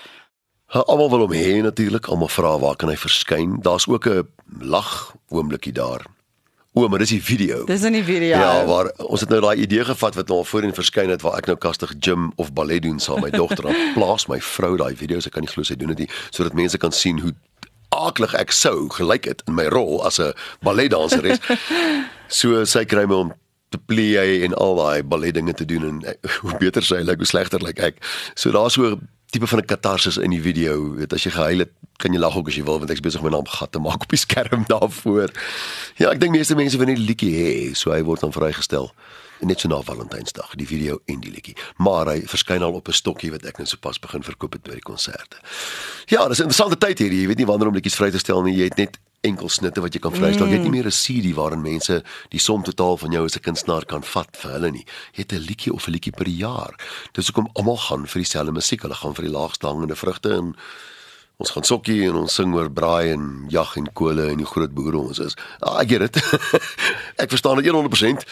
Almal 0.69 1.09
wil 1.09 1.25
hom 1.25 1.33
hê 1.33 1.63
natuurlik, 1.65 2.11
almal 2.13 2.29
vra 2.29 2.59
waar 2.61 2.77
kan 2.77 2.91
hy 2.93 2.97
verskyn? 3.01 3.57
Daar's 3.65 3.89
ook 3.89 4.07
'n 4.07 4.29
lag 4.61 5.15
oomblikie 5.33 5.73
daar. 5.73 6.05
O, 6.79 6.89
maar 6.89 6.99
dis 6.99 7.09
die 7.09 7.23
video. 7.23 7.65
Dis 7.65 7.83
in 7.83 7.93
die 7.93 8.05
video. 8.05 8.39
Ja, 8.39 8.65
waar 8.67 8.93
ons 8.97 9.21
het 9.21 9.29
nou 9.29 9.41
daai 9.43 9.57
idee 9.65 9.85
gevat 9.85 10.15
wat 10.15 10.29
nou 10.31 10.39
al 10.39 10.45
voorheen 10.47 10.75
verskyn 10.75 11.11
het 11.11 11.25
waar 11.27 11.41
ek 11.41 11.49
nou 11.51 11.57
kastig 11.59 11.91
gym 11.99 12.29
of 12.39 12.53
ballet 12.55 12.85
doen 12.85 13.01
saam 13.03 13.19
met 13.19 13.33
my 13.33 13.39
dogter. 13.39 13.67
Dan 13.67 13.81
plaas 13.97 14.29
my 14.31 14.39
vrou 14.41 14.77
daai 14.79 14.95
video's, 14.95 15.27
ek 15.27 15.35
kan 15.35 15.43
nie 15.43 15.51
glo 15.51 15.67
sy 15.67 15.75
doen 15.75 15.91
dit 15.97 16.05
nie, 16.05 16.11
sodat 16.31 16.55
mense 16.55 16.79
kan 16.79 16.95
sien 16.95 17.19
hoe 17.25 17.35
aaklig 17.99 18.37
ek 18.39 18.55
sou 18.55 18.87
gelyk 18.95 19.27
het 19.27 19.43
in 19.51 19.59
my 19.59 19.67
rol 19.75 20.05
as 20.07 20.21
'n 20.23 20.31
balletdanseres. 20.63 21.43
so 22.41 22.63
sy 22.63 22.85
kry 22.87 23.09
my 23.11 23.23
om 23.27 23.35
te 23.75 23.83
play 23.91 24.45
en 24.47 24.55
al 24.55 24.79
daai 24.79 25.03
ballet 25.03 25.35
dinge 25.35 25.59
te 25.59 25.67
doen 25.67 25.83
en 25.91 26.19
hoe 26.41 26.57
beter 26.63 26.87
sy 26.87 27.03
lyk, 27.03 27.19
hoe 27.19 27.27
slegter 27.27 27.59
lyk 27.59 27.83
ek. 27.91 27.99
So 28.39 28.55
daar's 28.55 28.79
so 28.79 29.01
tipe 29.31 29.47
van 29.47 29.59
'n 29.59 29.65
katarsis 29.65 30.17
in 30.17 30.31
die 30.31 30.43
video. 30.43 30.95
Weet 30.95 31.13
as 31.13 31.23
jy 31.23 31.31
gehuil 31.31 31.59
het, 31.59 31.73
kan 31.97 32.13
jy 32.13 32.19
lag 32.19 32.37
ook 32.37 32.49
as 32.49 32.55
jy 32.55 32.65
wil 32.65 32.79
want 32.79 32.91
ek's 32.91 33.01
besig 33.01 33.21
om 33.21 33.27
my 33.27 33.33
naam 33.37 33.47
gat 33.47 33.73
te 33.73 33.79
maak 33.79 34.03
op 34.03 34.09
die 34.09 34.19
skerm 34.19 34.65
daarvoor. 34.75 35.31
Ja, 35.97 36.11
ek 36.11 36.21
dink 36.21 36.33
meeste 36.33 36.55
mense 36.55 36.77
wil 36.77 36.87
net 36.87 36.99
'n 36.99 37.07
liedjie 37.07 37.35
hê, 37.35 37.75
so 37.75 37.91
hy 37.91 38.03
word 38.03 38.21
dan 38.21 38.33
vrygestel 38.33 38.93
net 39.41 39.61
so 39.61 39.69
na 39.69 39.81
Valentynsdag, 39.83 40.55
die 40.59 40.67
video 40.67 40.99
en 41.07 41.21
die 41.21 41.31
liedjie. 41.31 41.57
Maar 41.77 42.13
hy 42.15 42.23
verskyn 42.27 42.63
al 42.63 42.75
op 42.75 42.89
'n 42.89 42.93
stokkie 42.93 43.31
wat 43.31 43.45
ek 43.45 43.59
net 43.59 43.69
sopas 43.69 43.99
begin 43.99 44.23
verkoop 44.23 44.53
het 44.53 44.63
by 44.63 44.73
die 44.73 44.81
konserte. 44.81 45.37
Ja, 46.07 46.29
dis 46.29 46.39
'n 46.39 46.49
interessante 46.49 46.79
tyd 46.79 46.99
hier. 46.99 47.13
Jy 47.13 47.27
weet 47.27 47.37
nie 47.39 47.47
wanneer 47.47 47.69
om 47.69 47.75
liedjies 47.75 47.95
vry 47.95 48.11
te 48.11 48.19
stel 48.19 48.43
nie. 48.43 48.57
Jy 48.57 48.65
het 48.65 48.77
net 48.77 48.99
enkel 49.27 49.49
snitte 49.51 49.83
wat 49.83 49.95
jy 49.95 50.01
kan 50.03 50.15
vrystel. 50.15 50.47
Mm. 50.47 50.53
Jy 50.53 50.59
het 50.59 50.67
nie 50.67 50.77
meer 50.77 50.87
'n 50.87 50.95
CD 50.95 51.35
waarin 51.35 51.63
mense 51.63 52.03
die 52.31 52.41
som 52.41 52.63
totaal 52.63 52.97
van 52.97 53.11
jou 53.13 53.25
as 53.25 53.37
'n 53.37 53.41
kunstenaar 53.41 53.85
kan 53.85 54.03
vat 54.03 54.37
vir 54.37 54.51
hulle 54.53 54.71
nie. 54.71 54.87
Jy 55.15 55.23
het 55.23 55.33
'n 55.33 55.47
liedjie 55.47 55.73
of 55.73 55.87
'n 55.87 55.91
liedjie 55.93 56.13
per 56.13 56.29
jaar. 56.29 56.75
Dis 57.13 57.27
hoekom 57.27 57.51
almal 57.55 57.77
gaan 57.77 58.07
vir 58.07 58.23
dieselfde 58.23 58.53
musiek. 58.53 58.83
Hulle 58.83 58.95
gaan 58.95 59.15
vir 59.15 59.25
die 59.25 59.33
laagste 59.33 59.67
hangende 59.67 59.97
vrugte 59.97 60.31
en 60.35 60.55
ons 61.37 61.51
gaan 61.51 61.65
sokkie 61.65 62.09
en 62.09 62.15
ons 62.15 62.35
sing 62.35 62.55
oor 62.55 62.71
braai 62.71 63.13
en 63.13 63.47
jag 63.49 63.77
en 63.77 63.93
kole 63.93 64.31
en 64.31 64.37
die 64.37 64.47
groot 64.47 64.75
boere 64.75 64.99
ons 64.99 65.19
is. 65.19 65.37
Ah, 65.61 65.81
ek 65.81 65.89
weet 65.89 66.13
dit. 66.13 66.17
ek 67.23 67.31
verstaan 67.31 67.63
dit 67.63 67.67
100%. 67.67 68.25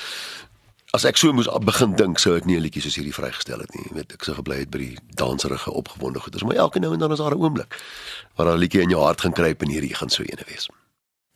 As 0.95 1.05
ek 1.05 1.17
so 1.17 1.33
moes 1.33 1.49
begin 1.67 1.97
dink, 1.99 2.19
sou 2.19 2.37
ek 2.37 2.47
nie 2.47 2.57
'n 2.57 2.63
liedjie 2.63 2.83
soos 2.83 2.95
hierdie 2.95 3.15
vrygestel 3.15 3.59
het 3.59 3.75
nie. 3.75 3.85
Jy 3.89 3.95
weet, 3.95 4.13
ek 4.13 4.25
sou 4.25 4.35
gebly 4.35 4.59
het 4.59 4.71
by 4.71 4.79
die 4.79 4.99
danserige 5.15 5.71
opgewonde 5.71 6.21
goeders, 6.21 6.45
maar 6.45 6.57
elke 6.57 6.79
nou 6.79 6.93
en 6.93 6.99
dan 6.99 7.13
is 7.13 7.19
daar 7.19 7.35
'n 7.35 7.43
oomblik 7.43 7.75
waar 8.37 8.47
'n 8.55 8.59
liedjie 8.59 8.83
in 8.83 8.91
jou 8.91 9.03
hart 9.03 9.21
gaan 9.21 9.33
kruip 9.33 9.63
en 9.63 9.69
hierdie 9.69 9.95
gaan 9.95 10.11
so 10.11 10.23
ene 10.23 10.45
wees. 10.47 10.69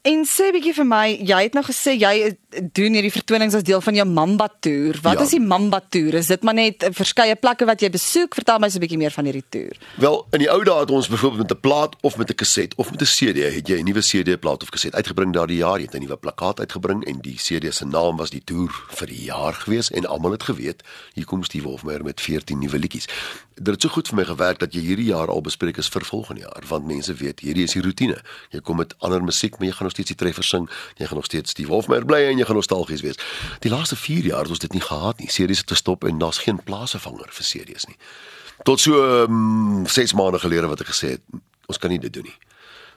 En 0.01 0.23
sê 0.25 0.47
bietjie 0.49 0.73
vir 0.73 0.87
my, 0.89 1.07
jy 1.29 1.39
het 1.45 1.57
nou 1.57 1.61
gesê 1.67 1.93
jy 1.93 2.31
doen 2.73 2.95
hierdie 2.97 3.13
vertonings 3.13 3.53
as 3.59 3.67
deel 3.69 3.83
van 3.85 3.99
jou 3.99 4.07
Mamba 4.09 4.47
toer. 4.65 4.97
Wat 5.05 5.19
ja. 5.19 5.27
is 5.27 5.35
die 5.35 5.43
Mamba 5.45 5.83
toer? 5.93 6.17
Is 6.23 6.31
dit 6.33 6.47
maar 6.47 6.57
net 6.57 6.87
verskeie 6.97 7.37
plekke 7.37 7.69
wat 7.69 7.85
jy 7.85 7.91
besoek? 7.93 8.33
Vertel 8.39 8.63
my 8.65 8.71
so 8.73 8.81
'n 8.81 8.85
bietjie 8.87 8.97
meer 8.97 9.13
van 9.13 9.29
hierdie 9.29 9.45
toer. 9.53 9.77
Wel, 10.01 10.17
in 10.33 10.41
die 10.41 10.49
ou 10.49 10.65
dae 10.65 10.81
het 10.81 10.91
ons 10.91 11.09
byvoorbeeld 11.09 11.43
met 11.45 11.53
'n 11.53 11.61
plaat 11.61 11.97
of 12.01 12.17
met 12.17 12.31
'n 12.31 12.35
kaset 12.35 12.73
of 12.81 12.91
met 12.91 13.03
'n 13.03 13.13
CD, 13.13 13.53
het 13.53 13.69
jy 13.69 13.77
'n 13.77 13.85
nuwe 13.85 14.01
CD 14.01 14.41
plaat 14.41 14.63
of 14.63 14.71
kaset 14.71 14.95
uitgebring 14.95 15.35
daardie 15.35 15.61
jaar, 15.61 15.77
jy 15.77 15.85
het 15.85 15.95
'n 15.95 16.01
nuwe 16.01 16.17
plakkaat 16.17 16.61
uitgebring 16.61 17.05
en 17.05 17.21
die 17.21 17.37
CD 17.37 17.75
se 17.75 17.85
naam 17.85 18.17
was 18.17 18.31
die 18.31 18.45
toer 18.45 18.73
vir 18.89 19.07
die 19.07 19.25
jaar 19.25 19.53
gewees 19.53 19.91
en 19.91 20.07
almal 20.07 20.33
het 20.33 20.43
geweet, 20.43 20.83
hier 21.13 21.27
kom 21.27 21.45
Steve 21.45 21.69
Wolfmeyer 21.69 22.03
met 22.03 22.21
14 22.21 22.59
nuwe 22.59 22.79
liedjies. 22.79 23.05
Dit 23.61 23.75
het 23.75 23.85
so 23.85 23.93
goed 23.93 24.09
vir 24.09 24.17
my 24.17 24.25
gewerk 24.25 24.61
dat 24.63 24.73
jy 24.73 24.81
hierdie 24.81 25.11
jaar 25.11 25.29
al 25.29 25.43
bespreek 25.45 25.77
is 25.83 25.89
vir 25.93 26.05
volgende 26.09 26.47
jaar, 26.47 26.65
want 26.69 26.87
mense 26.89 27.13
weet, 27.13 27.43
hierdie 27.45 27.67
is 27.69 27.75
die 27.77 27.83
rotine. 27.85 28.17
Jy 28.55 28.63
kom 28.65 28.81
met 28.81 28.95
ander 29.05 29.21
musiek, 29.21 29.59
maar 29.59 29.69
jy 29.69 29.75
gaan 29.77 29.91
nog 29.91 29.93
steeds 29.93 30.15
die 30.15 30.17
treffers 30.23 30.49
sing, 30.49 30.69
jy 30.97 31.09
gaan 31.11 31.21
nog 31.21 31.29
steeds 31.29 31.53
Steve 31.53 31.69
Wolfmeyer 31.69 32.07
bly 32.09 32.23
en 32.31 32.41
jy 32.41 32.47
gaan 32.49 32.57
nostalgies 32.57 33.05
wees. 33.05 33.21
Die 33.61 33.73
laaste 33.73 34.01
4 34.01 34.31
jaar 34.33 34.49
het 34.49 34.55
ons 34.57 34.65
dit 34.65 34.73
nie 34.73 34.81
gehad 34.81 35.21
nie. 35.21 35.29
Series 35.29 35.61
het 35.61 35.77
gestop 35.77 36.09
en 36.09 36.23
daar's 36.23 36.41
geen 36.41 36.63
plaasvervanger 36.65 37.29
vir 37.37 37.49
series 37.51 37.85
nie. 37.91 37.99
Tot 38.65 38.81
so 38.81 38.97
6 38.97 39.29
um, 39.29 40.17
maande 40.17 40.41
gelede 40.41 40.73
wat 40.73 40.81
ek 40.81 40.95
gesê 40.95 41.19
het, 41.19 41.43
ons 41.69 41.79
kan 41.79 41.93
nie 41.93 42.01
dit 42.01 42.13
doen 42.17 42.25
nie. 42.33 42.39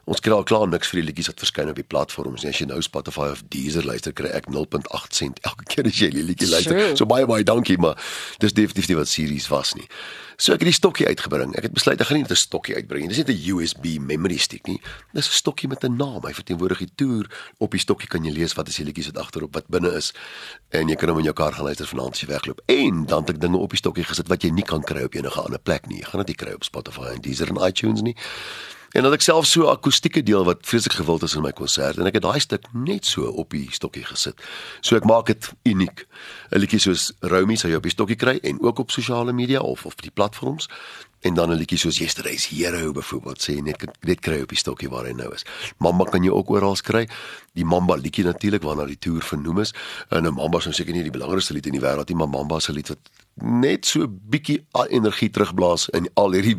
Ons 0.03 0.19
kry 0.19 0.33
al 0.35 0.43
klaar 0.43 0.67
niks 0.67 0.89
vir 0.91 0.99
die 0.99 1.05
liedjies 1.07 1.29
wat 1.31 1.39
verskyn 1.39 1.69
op 1.71 1.77
die 1.79 1.87
platforms 1.87 2.43
nie. 2.43 2.51
As 2.51 2.59
jy 2.59 2.67
nou 2.67 2.81
Spotify 2.83 3.29
of 3.31 3.43
Deezer 3.53 3.85
luister, 3.87 4.11
kry 4.11 4.33
ek 4.35 4.49
0.8 4.51 5.15
sent 5.15 5.39
elke 5.47 5.63
keer 5.71 5.87
as 5.87 6.01
jy 6.01 6.09
die 6.11 6.25
liedjie 6.27 6.49
luister. 6.51 6.81
So 6.99 7.07
baie 7.07 7.27
baie 7.29 7.45
dankie, 7.47 7.77
maar 7.79 7.95
dis 8.43 8.55
definitief 8.57 8.89
nie 8.91 8.97
wat 8.99 9.07
series 9.07 9.47
was 9.53 9.71
nie. 9.79 9.87
So 10.35 10.51
ek 10.51 10.65
het 10.65 10.71
die 10.73 10.75
stokkie 10.75 11.07
uitgebring. 11.07 11.53
Ek 11.55 11.69
het 11.69 11.75
besluit 11.77 12.01
ek 12.01 12.09
gaan 12.09 12.19
nie 12.19 12.25
net 12.25 12.35
'n 12.35 12.41
stokkie 12.41 12.75
uitbring 12.75 13.05
nie. 13.05 13.15
Dis 13.15 13.23
net 13.23 13.31
'n 13.31 13.55
USB 13.55 13.85
memory 13.99 14.37
stick 14.37 14.67
nie. 14.67 14.81
Dis 15.13 15.29
'n 15.29 15.39
stokkie 15.39 15.69
met 15.69 15.85
'n 15.85 15.95
naam. 15.95 16.19
Hy 16.25 16.33
verteenwoordig 16.33 16.79
die 16.79 16.91
toer. 16.95 17.29
Op 17.59 17.71
die 17.71 17.79
stokkie 17.79 18.09
kan 18.09 18.25
jy 18.25 18.31
lees 18.31 18.53
wat 18.53 18.67
is 18.67 18.75
die 18.75 18.85
liedjies 18.85 19.11
wat 19.13 19.23
agterop 19.23 19.53
wat 19.53 19.67
binne 19.69 19.95
is 19.95 20.11
en 20.71 20.89
jy 20.89 20.95
kan 20.95 21.09
hom 21.09 21.19
in 21.19 21.25
jou 21.25 21.33
kar 21.33 21.53
gaan 21.53 21.65
luister 21.65 21.87
vanaand 21.87 22.13
as 22.13 22.21
jy 22.21 22.27
wegloop. 22.27 22.59
En 22.67 23.05
dan 23.05 23.21
het 23.21 23.29
ek 23.29 23.39
dinge 23.39 23.57
op 23.57 23.69
die 23.69 23.77
stokkie 23.77 24.03
gesit 24.03 24.27
wat 24.27 24.43
jy 24.43 24.49
nie 24.49 24.63
kan 24.65 24.81
kry 24.83 25.03
op 25.03 25.13
enige 25.15 25.41
ander 25.41 25.59
plek 25.59 25.87
nie. 25.87 25.99
Jy 25.99 26.05
gaan 26.05 26.25
dit 26.25 26.27
nie 26.27 26.45
kry 26.45 26.53
op 26.53 26.63
Spotify 26.63 27.13
en 27.13 27.21
Deezer 27.21 27.47
en 27.47 27.67
iTunes 27.67 28.01
nie. 28.01 28.15
En 28.93 29.01
dat 29.01 29.13
ek 29.15 29.23
self 29.25 29.47
so 29.49 29.71
akoestieke 29.71 30.21
deel 30.23 30.43
wat 30.45 30.65
vreeslik 30.69 30.93
gewild 30.99 31.23
is 31.25 31.33
in 31.33 31.41
my 31.41 31.51
konsert 31.57 31.97
en 31.97 32.05
ek 32.05 32.19
het 32.19 32.25
daai 32.25 32.39
stuk 32.43 32.67
net 32.77 33.07
so 33.09 33.25
op 33.41 33.49
die 33.55 33.65
stokkie 33.73 34.05
gesit. 34.05 34.37
So 34.85 34.97
ek 34.99 35.07
maak 35.09 35.31
dit 35.31 35.49
uniek. 35.65 36.05
'n 36.51 36.61
Liedjie 36.61 36.79
soos 36.79 37.11
Romy 37.19 37.57
sal 37.57 37.73
jy 37.73 37.81
op 37.81 37.89
die 37.89 37.95
stokkie 37.95 38.19
kry 38.21 38.37
en 38.43 38.61
ook 38.61 38.79
op 38.85 38.91
sosiale 38.91 39.33
media 39.33 39.59
of 39.59 39.85
op 39.85 40.01
die 40.01 40.13
platforms 40.13 40.69
en 41.23 41.33
dan 41.33 41.49
'n 41.49 41.57
liedjie 41.57 41.77
soos 41.77 41.97
Yesterday's 41.97 42.45
Hero 42.47 42.91
byvoorbeeld 42.91 43.41
sê 43.41 43.61
net 43.63 43.85
net 44.01 44.19
kry 44.19 44.41
op 44.41 44.49
die 44.49 44.57
stokkie 44.57 44.89
waar 44.89 45.05
hy 45.05 45.13
nou 45.13 45.33
is. 45.33 45.45
Mamba 45.77 46.03
kan 46.03 46.23
jy 46.23 46.29
ook 46.29 46.49
oral 46.49 46.75
kry. 46.81 47.07
Die 47.53 47.65
Mamba 47.65 47.95
liedjie 47.95 48.23
natuurlik 48.23 48.63
waarna 48.63 48.85
die 48.85 48.99
toer 48.99 49.21
vernoem 49.21 49.59
is. 49.59 49.73
En 50.09 50.25
'n 50.25 50.33
Mamba 50.33 50.57
is 50.57 50.65
nou 50.65 50.73
seker 50.73 50.93
nie 50.93 51.03
die 51.03 51.11
belangrikste 51.11 51.53
lied 51.53 51.65
in 51.65 51.71
die 51.71 51.81
wêreld 51.81 52.09
nie, 52.09 52.17
maar 52.17 52.29
Mamba 52.29 52.59
se 52.59 52.71
lied 52.71 52.87
wat 52.87 52.99
net 53.41 53.85
so 53.85 54.07
bietjie 54.07 54.65
energie 54.89 55.29
terugblaas 55.29 55.89
in 55.89 56.09
al 56.13 56.31
hierdie 56.31 56.57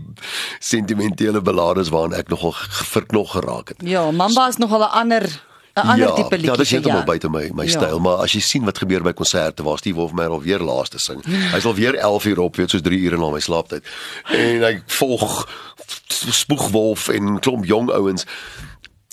sentimentele 0.58 1.40
ballades 1.40 1.88
waaraan 1.88 2.18
ek 2.18 2.28
nogal 2.28 2.52
verknog 2.68 3.30
geraak 3.30 3.68
het. 3.68 3.82
Ja, 3.82 4.10
Mamba 4.10 4.48
is 4.48 4.56
nogal 4.56 4.80
'n 4.80 4.90
ander 4.90 5.42
'n 5.74 5.80
ander 5.80 6.06
ja, 6.06 6.14
tipe 6.14 6.34
liedjie. 6.34 6.50
Ja, 6.50 6.56
dit 6.56 6.64
is 6.64 6.70
heeltemal 6.70 6.98
ja. 6.98 7.04
buite 7.04 7.28
my 7.30 7.50
my 7.54 7.64
ja. 7.64 7.70
styl, 7.70 7.98
maar 7.98 8.22
as 8.22 8.32
jy 8.32 8.40
sien 8.40 8.64
wat 8.64 8.78
gebeur 8.78 9.02
by 9.02 9.12
konserte 9.12 9.62
waar 9.62 9.78
Steve 9.78 9.96
Wolfmeyer 9.96 10.30
al 10.30 10.42
weer 10.42 10.62
laaste 10.62 10.98
sing. 10.98 11.24
Hy's 11.26 11.64
al 11.64 11.74
weer 11.74 11.94
11 11.94 12.24
uur 12.24 12.38
op, 12.38 12.56
weet 12.56 12.70
soos 12.70 12.82
3 12.82 13.00
ure 13.00 13.18
na 13.18 13.30
my 13.30 13.40
slaaptyd. 13.40 13.86
En 14.30 14.62
hy 14.62 14.74
volg 14.86 15.48
Spoegwolf 16.14 17.08
en 17.08 17.38
klomp 17.40 17.64
jong 17.64 17.90
ouens. 17.90 18.24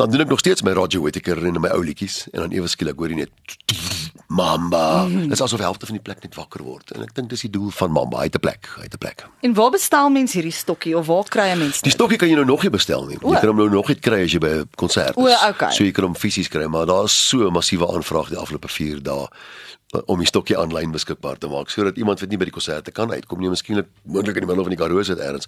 Dan 0.01 0.09
doen 0.09 0.19
ek 0.19 0.27
nog 0.27 0.39
steeds 0.39 0.61
my 0.61 0.71
Roger 0.71 1.01
Whittaker 1.01 1.37
en 1.45 1.59
my 1.61 1.69
ou 1.75 1.83
liedjies 1.85 2.23
en 2.31 2.39
dan 2.39 2.53
ewe 2.57 2.69
skielik 2.71 2.97
hoor 2.97 3.11
jy 3.13 3.19
net 3.19 3.65
Mamba. 4.33 5.03
Mm. 5.05 5.27
Dit 5.29 5.35
is 5.37 5.43
asof 5.45 5.61
helfte 5.61 5.85
van 5.85 5.99
die 5.99 6.01
plek 6.01 6.23
net 6.25 6.33
wakker 6.39 6.63
word 6.65 6.89
en 6.95 7.03
ek 7.05 7.11
dink 7.13 7.29
dis 7.29 7.43
die 7.45 7.51
doel 7.53 7.69
van 7.77 7.93
Mamba, 7.93 8.23
hy 8.23 8.31
het 8.31 8.39
'n 8.39 8.41
plek, 8.41 8.65
hy 8.79 8.87
het 8.87 8.95
'n 8.97 8.97
plek. 8.97 9.27
En 9.45 9.53
waar 9.53 9.69
bestel 9.69 10.09
mense 10.09 10.33
hierdie 10.33 10.55
stokkie 10.57 10.97
of 10.97 11.05
waar 11.05 11.29
kry 11.29 11.45
jy 11.51 11.57
mense? 11.57 11.83
Die 11.85 11.93
stokkie 11.93 12.17
kan 12.17 12.29
jy 12.29 12.35
nou 12.35 12.45
nog 12.45 12.63
nie 12.63 12.71
bestel 12.71 13.05
nie. 13.05 13.17
Jy 13.21 13.39
kan 13.39 13.53
hom 13.53 13.57
nou 13.57 13.69
nog 13.69 13.87
nie 13.87 13.99
kry 13.99 14.23
as 14.23 14.31
jy 14.33 14.39
by 14.39 14.49
'n 14.49 14.69
konsert 14.75 15.17
is. 15.17 15.23
O, 15.23 15.49
okay. 15.49 15.71
So 15.71 15.83
jy 15.83 15.91
kan 15.91 16.03
hom 16.03 16.15
fisies 16.15 16.49
kry, 16.49 16.65
maar 16.65 16.85
daar's 16.85 17.13
so 17.29 17.45
'n 17.45 17.53
massiewe 17.53 17.85
aanvraag 17.85 18.29
die 18.29 18.37
afgelope 18.37 18.67
4 18.67 19.03
dae 19.03 19.27
om 20.05 20.17
die 20.17 20.27
stokkie 20.27 20.57
aanlyn 20.57 20.91
beskikbaar 20.91 21.37
te 21.37 21.47
maak 21.47 21.69
sodat 21.69 21.97
iemand 21.97 22.19
wat 22.19 22.29
nie 22.29 22.37
by 22.37 22.45
die 22.45 22.53
konserte 22.53 22.91
kan 22.91 23.11
uitkom 23.11 23.39
nie, 23.39 23.49
miskien 23.49 23.85
moontlik 24.03 24.35
in 24.35 24.47
die 24.47 24.47
middel 24.47 24.63
van 24.63 24.75
die 24.75 24.79
Karoo 24.83 25.03
sit 25.03 25.19
ergens 25.19 25.47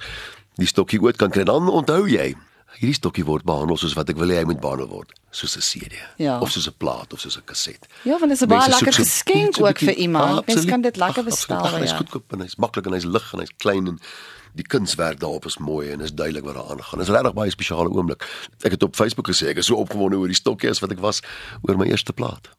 die 0.56 0.68
stokkie 0.68 1.02
ooit 1.02 1.18
kan 1.18 1.32
kry. 1.32 1.44
Dan 1.44 1.70
onthou 1.70 2.08
jy 2.08 2.36
hierdie 2.80 2.96
stokkie 2.96 3.25
word 3.25 3.44
behandel 3.46 3.77
soos 3.77 3.94
wat 3.94 4.10
ek 4.10 4.18
wil 4.18 4.27
hê 4.30 4.38
hy 4.42 4.44
moet 4.50 4.60
behandel 4.62 4.88
word, 4.89 5.12
soos 5.32 5.56
'n 5.58 5.62
CD 5.62 5.96
Ja. 6.18 6.39
of 6.39 6.51
soos 6.51 6.68
'n 6.68 6.74
plaat 6.77 7.13
of 7.13 7.20
soos 7.20 7.38
'n 7.38 7.44
kaset. 7.46 7.88
Ja, 8.03 8.18
want 8.20 8.30
dit 8.32 8.42
is 8.42 8.42
'n 8.44 8.48
baie 8.48 8.70
lekker 8.70 8.94
so- 8.94 9.03
geskenk 9.03 9.56
so 9.56 9.68
ook 9.68 9.77
vir 9.80 9.94
iemand. 9.96 10.48
Mens 10.48 10.65
kan 10.65 10.82
dit 10.82 10.96
lekker 10.98 11.24
bestel, 11.24 11.58
Ag, 11.58 11.77
Hy's 11.80 11.89
ja. 11.92 11.98
goedkoop 11.98 12.34
en 12.34 12.39
hy's 12.42 12.56
maklik 12.58 12.86
en 12.86 12.94
hy's 12.94 13.06
lig 13.06 13.34
en 13.34 13.39
hy's 13.39 13.51
klein 13.58 13.88
en 13.88 14.00
die 14.56 14.63
kunswerk 14.68 15.20
daarop 15.20 15.46
is 15.46 15.58
mooi 15.58 15.89
en 15.92 16.01
is 16.01 16.12
duidelik 16.13 16.44
wat 16.46 16.53
daar 16.56 16.70
aangaan. 16.70 17.00
Dit 17.00 17.08
is 17.08 17.13
regtig 17.15 17.34
baie 17.34 17.50
spesiale 17.50 17.89
oomblik. 17.89 18.22
Ek 18.63 18.72
het 18.72 18.84
op 18.84 18.96
Facebook 18.96 19.27
gesê 19.27 19.48
ek 19.50 19.58
is 19.58 19.65
so 19.65 19.75
opgewonde 19.75 20.18
oor 20.18 20.27
die 20.27 20.36
stokkie 20.36 20.70
as 20.70 20.80
wat 20.80 20.92
ek 20.92 21.00
was 21.00 21.22
oor 21.68 21.77
my 21.77 21.86
eerste 21.88 22.13
plaat. 22.13 22.50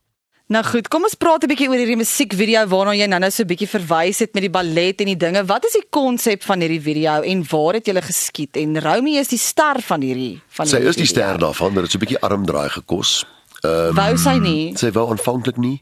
Nou 0.52 0.60
goed, 0.60 0.90
kom 0.92 1.06
ons 1.08 1.14
praat 1.16 1.42
'n 1.42 1.48
bietjie 1.48 1.70
oor 1.70 1.80
hierdie 1.80 1.96
musiekvideo 1.96 2.66
waarna 2.68 2.92
jy 2.92 3.06
nou-nou 3.08 3.30
so 3.30 3.42
'n 3.42 3.48
bietjie 3.48 3.66
verwys 3.68 4.18
het 4.18 4.34
met 4.34 4.42
die 4.42 4.50
ballet 4.50 5.00
en 5.00 5.06
die 5.06 5.16
dinge. 5.16 5.44
Wat 5.44 5.64
is 5.64 5.72
die 5.72 5.86
konsep 5.90 6.42
van 6.42 6.60
hierdie 6.60 6.82
video 6.82 7.22
en 7.22 7.44
waar 7.48 7.74
het 7.74 7.86
julle 7.86 8.02
geskiet? 8.02 8.56
En 8.56 8.78
Romy 8.80 9.16
is 9.16 9.28
die 9.28 9.38
ster 9.38 9.80
van 9.80 10.02
hierdie 10.02 10.40
van 10.48 10.66
Sy 10.66 10.76
hierdie 10.76 10.88
is 10.90 10.96
die 10.96 11.06
video. 11.06 11.22
ster 11.22 11.38
daarvan, 11.38 11.72
maar 11.72 11.82
dit 11.82 11.92
het 11.92 11.92
so 11.92 11.98
'n 11.98 12.04
bietjie 12.06 12.20
armdraai 12.20 12.68
gekos. 12.68 13.24
Ehm 13.64 13.94
Wou 13.94 14.16
sy 14.18 14.38
nie? 14.38 14.76
Sy 14.76 14.90
wou 14.92 15.08
aanvanklik 15.10 15.56
nie, 15.56 15.80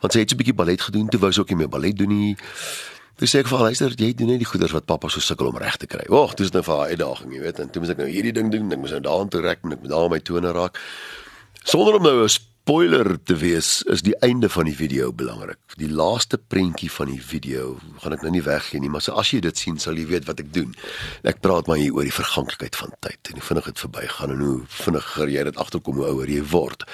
want 0.00 0.12
sy 0.12 0.20
het 0.20 0.30
so 0.30 0.36
'n 0.36 0.38
bietjie 0.38 0.54
ballet 0.54 0.80
gedoen, 0.80 1.08
toe 1.08 1.20
wou 1.20 1.32
sy 1.32 1.40
ook 1.40 1.48
nie 1.48 1.56
meer 1.58 1.68
ballet 1.68 1.96
doen 1.96 2.08
nie. 2.08 2.36
Toe 3.16 3.26
sê 3.28 3.38
ek 3.40 3.48
vir 3.48 3.58
haar, 3.58 3.66
luister, 3.66 3.90
jy 3.96 4.14
doen 4.14 4.28
net 4.28 4.38
die 4.38 4.46
goeders 4.46 4.72
wat 4.72 4.86
pappa 4.86 5.08
so 5.08 5.20
sukkel 5.20 5.46
om 5.48 5.56
reg 5.56 5.76
te 5.76 5.86
kry. 5.86 6.04
Wag, 6.08 6.34
dis 6.34 6.50
nou 6.52 6.62
vir 6.62 6.76
haar 6.76 6.88
uitdaging, 6.88 7.32
jy 7.32 7.40
weet, 7.40 7.58
en 7.58 7.70
toe 7.70 7.80
moet 7.82 7.90
ek 7.90 7.96
nou 7.98 8.08
hierdie 8.08 8.32
ding 8.32 8.50
doen, 8.50 8.72
ek 8.72 8.78
moet 8.78 8.90
nou 8.90 9.00
daartoe 9.00 9.40
rek, 9.40 9.58
en 9.64 9.72
ek 9.72 9.80
moet 9.80 9.90
daar 9.90 10.08
my 10.08 10.20
tone 10.20 10.52
raak. 10.52 10.78
Sonder 11.64 11.94
om 11.94 12.02
nou 12.02 12.24
'n 12.24 12.28
spoiler 12.64 13.18
te 13.22 13.34
wees, 13.36 13.82
is 13.92 14.00
die 14.00 14.14
einde 14.24 14.48
van 14.48 14.64
die 14.64 14.76
video 14.76 15.10
belangrik. 15.12 15.58
Die 15.76 15.90
laaste 15.92 16.38
prentjie 16.38 16.88
van 16.88 17.10
die 17.12 17.20
video 17.20 17.74
gaan 18.00 18.14
ek 18.16 18.22
nou 18.24 18.30
nie 18.32 18.40
weggee 18.46 18.80
nie, 18.80 18.88
maar 18.88 19.04
so 19.04 19.12
as 19.20 19.34
jy 19.34 19.42
dit 19.44 19.60
sien, 19.60 19.76
sal 19.76 20.00
jy 20.00 20.06
weet 20.08 20.24
wat 20.24 20.40
ek 20.40 20.48
doen. 20.54 20.72
Ek 21.28 21.42
praat 21.44 21.68
maar 21.68 21.76
hier 21.76 21.92
oor 21.92 22.08
die 22.08 22.14
verganklikheid 22.16 22.78
van 22.80 22.94
tyd 23.04 23.28
en 23.28 23.36
hoe 23.36 23.44
vinnig 23.50 23.68
dit 23.68 23.82
verbygaan 23.84 24.32
en 24.32 24.40
hoe 24.46 24.56
vinniger 24.78 25.34
jy 25.34 25.44
dit 25.50 25.60
agterkom 25.60 26.00
hoe 26.00 26.08
ouer 26.14 26.32
jy 26.32 26.40
word. 26.54 26.88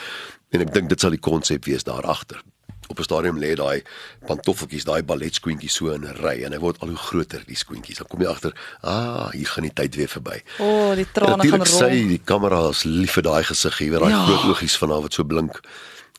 En 0.50 0.66
ek 0.66 0.74
dink 0.74 0.90
dit 0.90 1.06
sal 1.06 1.14
die 1.14 1.22
konsep 1.22 1.70
wees 1.70 1.86
daar 1.86 2.08
agter. 2.18 2.42
Op 2.90 2.98
'n 2.98 3.02
stadium 3.06 3.38
lê 3.38 3.54
daai 3.54 3.82
pantoffeltjies, 4.26 4.84
daai 4.84 5.02
balletskoentjies 5.06 5.72
so 5.78 5.92
in 5.94 6.02
'n 6.04 6.16
ry 6.22 6.42
en 6.44 6.52
hy 6.52 6.58
word 6.58 6.80
al 6.82 6.88
hoe 6.88 6.96
groter 6.96 7.42
die 7.46 7.56
skoentjies. 7.56 7.98
Dan 8.02 8.06
kom 8.10 8.20
jy 8.20 8.26
agter, 8.28 8.52
ah, 8.82 9.30
hier 9.30 9.46
gaan 9.46 9.62
die 9.64 9.72
tyd 9.74 9.94
weer 9.94 10.08
verby. 10.08 10.42
O, 10.58 10.64
oh, 10.90 10.94
die 10.94 11.06
trane 11.12 11.28
gaan 11.30 11.38
Natuurlik 11.38 11.68
rol. 11.68 11.78
sy 11.78 11.90
die 12.08 12.20
kamera 12.24 12.68
is 12.70 12.82
lief 12.84 13.12
vir 13.12 13.22
daai 13.22 13.44
gesig, 13.44 13.78
jy 13.78 13.90
weet 13.90 14.00
daai 14.00 14.10
Ja. 14.10 14.26
groot 14.26 14.44
oogies 14.50 14.76
van 14.76 14.90
haar 14.90 15.02
wat 15.02 15.12
so 15.14 15.24
blink. 15.24 15.60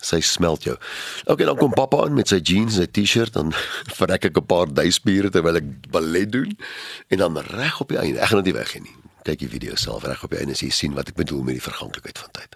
Sy 0.04 0.20
smelt 0.20 0.64
jou. 0.64 0.78
Okay, 1.26 1.46
dan 1.46 1.58
kom 1.58 1.72
pappa 1.74 2.04
aan 2.06 2.14
met 2.16 2.28
sy 2.28 2.40
jeans 2.42 2.74
en 2.78 2.82
sy 2.82 2.88
T-shirt 2.92 3.34
dan 3.34 3.52
verrek 4.00 4.26
ek 4.26 4.38
'n 4.38 4.46
paar 4.46 4.66
duispiere 4.74 5.30
terwyl 5.30 5.56
ek 5.58 5.92
ballet 5.92 6.32
doen 6.32 6.58
en 7.10 7.18
dan 7.18 7.38
reg 7.38 7.82
op 7.82 7.90
die 7.90 7.98
einde. 8.00 8.20
Ek 8.20 8.28
gaan 8.30 8.42
dit 8.44 8.54
nie 8.54 8.60
weggee 8.62 8.82
nie. 8.82 8.96
Kyk 9.24 9.40
die 9.40 9.50
video 9.50 9.76
self 9.76 10.04
reg 10.04 10.24
op 10.24 10.30
die 10.32 10.40
einde 10.40 10.54
as 10.54 10.62
jy 10.62 10.70
sien 10.72 10.94
wat 10.94 11.10
ek 11.10 11.16
bedoel 11.16 11.44
met 11.44 11.54
die 11.54 11.62
verganklikheid 11.70 12.18
van 12.18 12.30
tyd. 12.32 12.56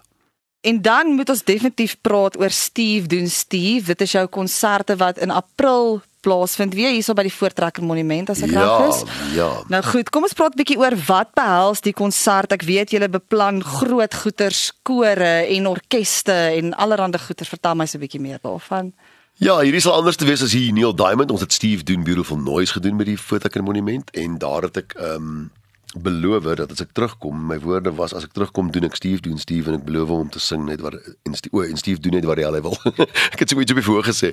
En 0.66 0.82
dan 0.82 1.14
moet 1.14 1.30
ons 1.30 1.44
definitief 1.46 1.96
praat 2.02 2.38
oor 2.42 2.50
Steve 2.50 3.08
doen 3.08 3.28
Steve. 3.30 3.86
Dit 3.94 4.02
is 4.02 4.16
jou 4.16 4.26
konserte 4.34 4.96
wat 4.98 5.20
in 5.22 5.30
April 5.32 6.02
plaasvind 6.26 6.74
weer 6.74 6.90
hierso 6.90 7.14
by 7.14 7.28
die 7.28 7.34
Voortrekker 7.34 7.86
Monument 7.86 8.32
as 8.34 8.42
ek 8.42 8.50
reg 8.56 8.66
Ja, 8.66 8.88
is. 8.90 9.04
ja. 9.36 9.50
Nou 9.70 9.82
goed, 9.86 10.10
kom 10.10 10.26
ons 10.26 10.34
praat 10.34 10.56
'n 10.56 10.62
bietjie 10.64 10.80
oor 10.82 10.96
wat 11.06 11.34
behels 11.38 11.82
die 11.86 11.94
konsert. 11.94 12.52
Ek 12.52 12.64
weet 12.66 12.90
julle 12.92 13.10
beplan 13.10 13.62
groot 13.64 14.14
goeters, 14.14 14.72
kore 14.82 15.46
en 15.46 15.68
orkeste 15.68 16.34
en 16.58 16.74
allerlei 16.74 17.20
goeters. 17.20 17.50
Vertel 17.50 17.76
my 17.76 17.86
so 17.86 17.98
'n 17.98 18.02
bietjie 18.02 18.22
meer 18.22 18.40
daarvan. 18.42 18.94
Ja, 19.38 19.60
hierdie 19.60 19.82
sal 19.82 19.94
anders 19.94 20.16
te 20.16 20.26
wees 20.26 20.42
as 20.42 20.54
hier 20.54 20.74
Neil 20.74 20.96
Diamond. 20.96 21.32
Ons 21.32 21.42
het 21.42 21.54
Steve 21.54 21.84
doen 21.84 22.04
Beautiful 22.04 22.38
Noise 22.38 22.74
gedoen 22.74 22.96
met 22.96 23.06
die 23.06 23.18
Fotokin 23.18 23.64
Monument 23.64 24.10
en 24.12 24.38
daar 24.38 24.62
het 24.62 24.78
ek 24.78 24.94
ehm 24.98 25.16
um, 25.16 25.52
beloof 25.94 26.44
dat 26.44 26.72
as 26.72 26.82
ek 26.84 26.92
terugkom, 26.98 27.46
my 27.48 27.58
woorde 27.64 27.94
was 27.96 28.14
as 28.14 28.26
ek 28.28 28.34
terugkom 28.36 28.72
doen 28.72 28.88
ek 28.88 28.98
Steve 29.00 29.22
doen 29.24 29.38
Steve 29.40 29.72
en 29.72 29.78
ek 29.80 29.86
beloof 29.88 30.10
om 30.10 30.30
te 30.30 30.42
sing 30.44 30.66
net 30.68 30.82
wat 30.84 30.98
en 30.98 31.38
Steve, 31.38 31.56
o, 31.56 31.64
en 31.64 31.78
Steve 31.80 32.02
doen 32.04 32.18
net 32.18 32.26
wat 32.28 32.42
hy 32.42 32.48
al 32.48 32.60
wil. 32.66 32.76
ek 33.34 33.44
het 33.44 33.54
so 33.54 33.60
iets 33.62 33.76
op 33.76 33.80
die 33.80 33.86
voor 33.86 34.04
gesê. 34.08 34.32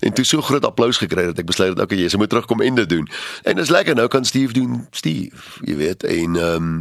En 0.00 0.14
toe 0.16 0.24
so 0.28 0.44
groot 0.44 0.64
applous 0.64 1.00
gekry 1.02 1.26
dat 1.30 1.42
ek 1.42 1.50
besluit 1.50 1.74
het 1.74 1.82
okay, 1.84 1.98
jy 2.00 2.20
moet 2.20 2.32
terugkom 2.32 2.64
en 2.64 2.80
dit 2.80 2.88
doen. 2.88 3.10
En 3.44 3.60
dis 3.60 3.74
lekker 3.74 3.98
nou 3.98 4.08
kan 4.08 4.24
Steve 4.24 4.56
doen 4.56 4.86
Steve, 4.92 5.60
jy 5.66 5.76
weet, 5.82 6.06
en 6.08 6.40
ehm 6.40 6.70
um, 6.70 6.80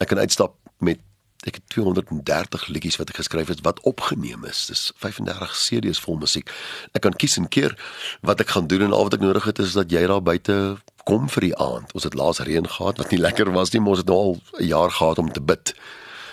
ek 0.00 0.08
kan 0.10 0.18
uitstap 0.18 0.56
met 0.82 0.98
ek 1.46 1.58
het 1.58 1.64
230 1.74 2.68
liedjies 2.70 2.96
wat 3.00 3.10
ek 3.10 3.18
geskryf 3.18 3.50
het 3.50 3.62
wat 3.66 3.80
opgeneem 3.88 4.44
is. 4.46 4.66
Dis 4.70 4.82
35 5.02 5.54
CD's 5.58 6.00
vol 6.02 6.20
musiek. 6.22 6.50
Ek 6.94 7.02
kan 7.02 7.16
kies 7.18 7.36
en 7.40 7.48
keer 7.50 7.74
wat 8.22 8.42
ek 8.42 8.54
gaan 8.54 8.68
doen 8.70 8.86
en 8.86 8.94
al 8.94 9.08
wat 9.08 9.18
ek 9.18 9.24
nodig 9.24 9.48
het 9.50 9.62
is 9.62 9.74
dat 9.78 9.90
jy 9.90 10.04
daar 10.06 10.22
buite 10.22 10.58
kom 11.04 11.28
vir 11.28 11.48
die 11.48 11.56
aand. 11.56 11.92
Ons 11.92 12.04
het 12.04 12.14
laas 12.14 12.40
reën 12.40 12.68
gehad 12.68 12.98
wat 12.98 13.10
nie 13.10 13.20
lekker 13.20 13.52
was 13.52 13.72
nie, 13.72 13.80
maar 13.80 13.96
ons 13.96 14.04
het 14.04 14.08
nou 14.08 14.18
al 14.18 14.36
'n 14.60 14.66
jaar 14.66 14.90
gehad 14.90 15.18
om 15.18 15.32
te 15.32 15.40
bid 15.40 15.74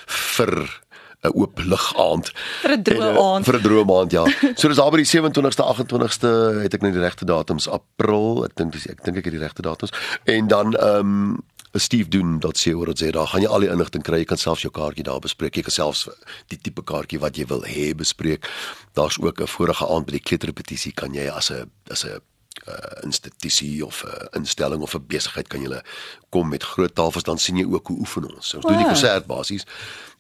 vir 0.08 0.82
'n 1.22 1.36
oop 1.36 1.60
lug 1.60 1.98
aand. 1.98 2.32
Vir 2.62 2.72
'n 2.78 2.84
droë 2.84 3.12
eh, 3.12 3.18
aand. 3.18 3.46
Vir 3.46 3.56
'n 3.56 3.62
droë 3.62 4.00
aand, 4.00 4.12
ja. 4.12 4.24
So 4.56 4.68
dis 4.68 4.78
daar 4.78 4.92
by 4.92 5.04
die 5.04 5.12
27ste, 5.12 5.64
28ste 5.64 6.62
het 6.64 6.74
ek 6.74 6.82
nou 6.82 6.92
die 6.92 7.02
regte 7.02 7.26
datums. 7.26 7.68
April, 7.68 8.46
ek 8.46 8.56
dink 8.56 8.72
dis 8.72 8.88
ek 8.88 9.04
dink 9.04 9.18
ek 9.18 9.26
het 9.26 9.34
die 9.34 9.44
regte 9.44 9.62
datums. 9.62 9.92
En 10.24 10.48
dan 10.48 10.76
ehm 10.76 11.00
um, 11.00 11.44
Steve 11.74 12.10
doen 12.10 12.40
dat 12.40 12.58
sê 12.58 12.74
oor 12.74 12.88
dit 12.90 12.98
sê 12.98 13.12
daar 13.14 13.28
gaan 13.28 13.42
jy 13.42 13.48
al 13.48 13.60
die 13.60 13.70
inligting 13.70 14.04
kry. 14.04 14.24
Jy 14.24 14.26
kan 14.32 14.38
selfs 14.38 14.64
jou 14.66 14.72
kaartjie 14.74 15.04
daar 15.04 15.20
bespreek. 15.20 15.56
Jy 15.56 15.62
kan 15.68 15.72
selfs 15.76 16.08
die 16.48 16.58
tipe 16.58 16.82
kaartjie 16.82 17.20
wat 17.20 17.38
jy 17.38 17.46
wil 17.46 17.62
hê 17.62 17.94
bespreek. 17.94 18.50
Daar's 18.98 19.20
ook 19.22 19.42
'n 19.42 19.48
vorige 19.48 19.86
aand 19.86 20.06
by 20.06 20.12
die 20.12 20.26
kleuterrepetisie 20.26 20.94
kan 20.94 21.14
jy 21.14 21.30
as 21.30 21.52
'n 21.52 21.70
as 21.92 22.06
'n 22.06 22.22
uh, 22.68 23.04
institusie 23.04 23.86
of 23.86 24.04
'n 24.04 24.38
instelling 24.40 24.82
of 24.82 24.94
'n 24.94 25.06
besigheid 25.08 25.48
kan 25.48 25.62
jy 25.62 25.82
kom 26.30 26.50
met 26.50 26.64
groot 26.64 26.96
tafels 26.96 27.24
dan 27.24 27.38
sien 27.38 27.58
jy 27.58 27.66
ook 27.66 27.88
hoe 27.88 28.00
oefen 28.00 28.36
ons. 28.36 28.54
Ons 28.54 28.66
doen 28.66 28.78
die 28.78 28.86
konsert 28.86 29.26
basies. 29.26 29.66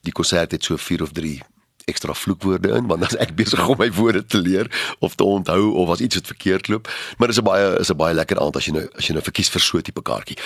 Die 0.02 0.14
konsert 0.14 0.52
het 0.52 0.64
so 0.64 0.78
4 0.78 1.02
of 1.02 1.12
3 1.12 1.42
ekstra 1.90 2.14
vloekwoorde 2.14 2.74
in 2.78 2.88
want 2.88 3.04
dan 3.04 3.10
is 3.10 3.18
ek 3.18 3.36
besig 3.36 3.68
om 3.68 3.78
my 3.80 3.90
woorde 3.98 4.26
te 4.26 4.38
leer 4.38 4.70
of 5.00 5.16
te 5.16 5.24
onthou 5.24 5.74
of 5.82 5.90
as 5.96 6.04
iets 6.06 6.20
wat 6.20 6.32
verkeerd 6.34 6.68
loop. 6.68 6.90
Maar 7.18 7.28
dis 7.28 7.40
'n 7.40 7.44
baie 7.44 7.80
is 7.80 7.90
'n 7.92 7.98
baie 7.98 8.14
lekker 8.14 8.40
aand 8.40 8.56
as 8.56 8.66
jy 8.66 8.74
nou 8.74 8.88
as 8.96 9.08
jy 9.08 9.14
nou 9.14 9.24
verkies 9.24 9.50
vir 9.50 9.62
so 9.62 9.78
'n 9.78 9.82
tipe 9.82 10.02
kaartjie. 10.02 10.38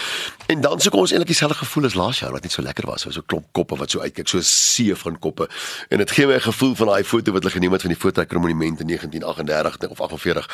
En 0.48 0.62
dan 0.62 0.80
soek 0.80 0.94
ons 0.94 1.12
eintlik 1.12 1.28
dieselfde 1.28 1.58
gevoel 1.58 1.86
as 1.86 1.94
laas 1.94 2.20
jaar 2.20 2.32
wat 2.32 2.44
net 2.44 2.52
so 2.52 2.62
lekker 2.62 2.86
was. 2.86 3.02
So 3.02 3.10
'n 3.20 3.26
klomp 3.26 3.46
koppe 3.52 3.76
wat 3.76 3.92
so 3.92 4.00
uitkyk, 4.00 4.28
so 4.28 4.38
'n 4.38 4.44
see 4.44 4.96
van 4.96 5.20
koppe. 5.20 5.50
En 5.90 5.98
dit 5.98 6.12
gee 6.12 6.28
my 6.28 6.36
'n 6.36 6.42
gevoel 6.42 6.76
van 6.76 6.88
daai 6.88 7.04
foto 7.04 7.32
wat 7.32 7.42
hulle 7.44 7.54
geneem 7.54 7.72
het 7.72 7.82
van 7.82 7.92
die 7.92 8.00
Voortrekker 8.00 8.40
Monument 8.40 8.80
in 8.80 8.88
1938 8.88 9.90
of 9.90 10.02
48 10.02 10.48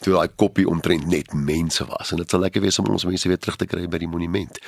toe 0.00 0.12
daai 0.12 0.28
koppie 0.36 0.68
omtrent 0.68 1.06
net 1.06 1.32
mense 1.32 1.84
was. 1.84 2.10
En 2.10 2.16
dit 2.16 2.30
sal 2.30 2.40
lekker 2.40 2.60
wees 2.60 2.78
om 2.78 2.86
ons 2.86 3.04
mense 3.04 3.28
weer 3.28 3.38
terug 3.38 3.56
te 3.56 3.66
kry 3.66 3.88
by 3.88 3.98
die 3.98 4.08
monument. 4.08 4.58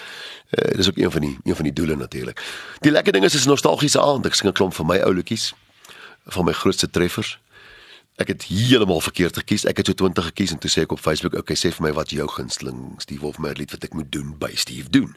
Uh, 0.50 0.76
dis 0.76 0.88
ook 0.88 0.96
een 0.96 1.10
van 1.10 1.20
die 1.20 1.38
een 1.44 1.54
van 1.56 1.64
die 1.64 1.72
doele 1.72 1.96
natuurlik. 1.96 2.42
Die 2.80 2.92
lekker 2.92 3.12
ding 3.12 3.24
is 3.24 3.32
dis 3.32 3.44
'n 3.44 3.48
nostalgiese 3.48 4.00
aand. 4.00 4.26
Ek 4.26 4.34
sing 4.34 4.48
'n 4.48 4.52
klomp 4.52 4.74
van 4.74 4.86
my 4.86 4.98
ou 4.98 5.14
liedjies 5.14 5.54
van 6.24 6.44
my 6.44 6.52
grootste 6.52 6.90
treffers. 6.90 7.40
Ek 8.14 8.28
het 8.30 8.44
heeltemal 8.46 9.00
verkeerd 9.02 9.40
gekies. 9.42 9.64
Ek 9.66 9.80
het 9.80 9.88
so 9.90 9.96
20 9.98 10.28
gekies 10.30 10.52
en 10.54 10.58
toe 10.62 10.70
sê 10.70 10.84
ek 10.86 10.92
op 10.94 11.00
Facebook, 11.02 11.34
"Oké, 11.34 11.54
sê 11.58 11.72
vir 11.74 11.82
my 11.82 11.92
wat 11.92 12.10
jou 12.10 12.28
gunsteling 12.28 12.94
Steve 12.98 13.26
of 13.26 13.38
lied 13.38 13.70
wat 13.70 13.82
ek 13.84 13.92
moet 13.92 14.12
doen 14.12 14.34
by 14.38 14.50
Steve 14.54 14.90
doen." 14.90 15.16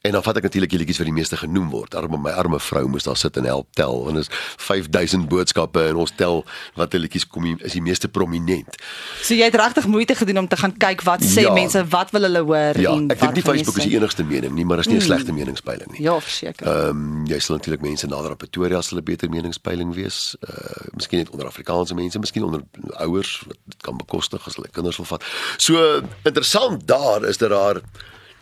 En 0.00 0.12
dan 0.12 0.22
vat 0.22 0.36
ek 0.36 0.42
natuurlik 0.42 0.70
die 0.70 0.78
liedjies 0.78 0.96
wat 0.98 1.06
die 1.06 1.12
meeste 1.14 1.36
genoem 1.36 1.68
word. 1.70 1.94
Arme 1.94 2.16
my 2.16 2.30
arme 2.30 2.58
vrou 2.60 2.88
moes 2.88 3.02
daar 3.02 3.16
sit 3.16 3.36
en 3.36 3.44
help 3.44 3.66
tel 3.74 4.04
want 4.04 4.14
dit 4.16 4.28
is 4.28 4.36
5000 4.56 5.28
boodskappe 5.28 5.88
en 5.88 5.96
ons 5.96 6.12
tel 6.16 6.44
watter 6.74 6.98
liedjies 7.00 7.26
kom 7.26 7.42
die, 7.42 7.56
is 7.64 7.72
die 7.72 7.82
meeste 7.82 8.08
prominent. 8.08 8.82
So 9.22 9.34
jy 9.34 9.44
het 9.44 9.54
regtig 9.54 9.86
moeite 9.86 10.14
gedoen 10.14 10.38
om 10.38 10.48
te 10.48 10.56
gaan 10.56 10.76
kyk 10.76 11.02
wat 11.02 11.22
sê 11.22 11.40
Ja. 11.42 11.52
mense, 11.52 11.86
wat 11.88 12.10
wil 12.10 12.22
hulle 12.22 12.42
hoor 12.42 12.80
Ja, 12.80 12.92
en 12.92 13.10
ek 13.10 13.18
wat 13.18 13.20
dink 13.20 13.34
nie 13.34 13.42
gaan 13.42 13.54
Facebook 13.54 13.76
is 13.76 13.84
die 13.84 13.96
enigste 13.96 14.24
mening 14.24 14.54
nie, 14.54 14.64
maar 14.64 14.78
is 14.78 14.86
nie 14.86 14.96
'n 14.96 15.00
slegte 15.02 15.32
meningspeiling 15.32 15.90
nie. 15.90 16.02
Ja, 16.02 16.20
verseker. 16.20 16.66
Ehm 16.66 16.88
um, 16.88 17.26
jy 17.26 17.38
sal 17.38 17.56
natuurlik 17.56 17.82
mense 17.82 18.06
nader 18.06 18.30
op 18.30 18.38
Pretoria 18.38 18.80
sal 18.80 18.98
'n 18.98 19.04
beter 19.04 19.28
meningspeiling 19.28 19.94
wees. 19.94 20.36
Uh 20.40 20.88
miskien 20.94 21.18
net 21.18 21.30
onder 21.30 21.46
Afrikaanse 21.46 21.94
mense, 21.94 22.18
miskien 22.18 22.36
onder 22.44 22.62
ouers 23.04 23.42
wat 23.46 23.56
dit 23.64 23.82
kan 23.82 23.96
bekostig 23.96 24.46
as 24.46 24.54
hulle 24.54 24.70
kinders 24.72 24.96
wil 24.96 25.06
vat. 25.06 25.24
So 25.56 26.02
interessant 26.22 26.86
daar 26.86 27.24
is 27.24 27.38
dat 27.38 27.50
daar 27.50 27.82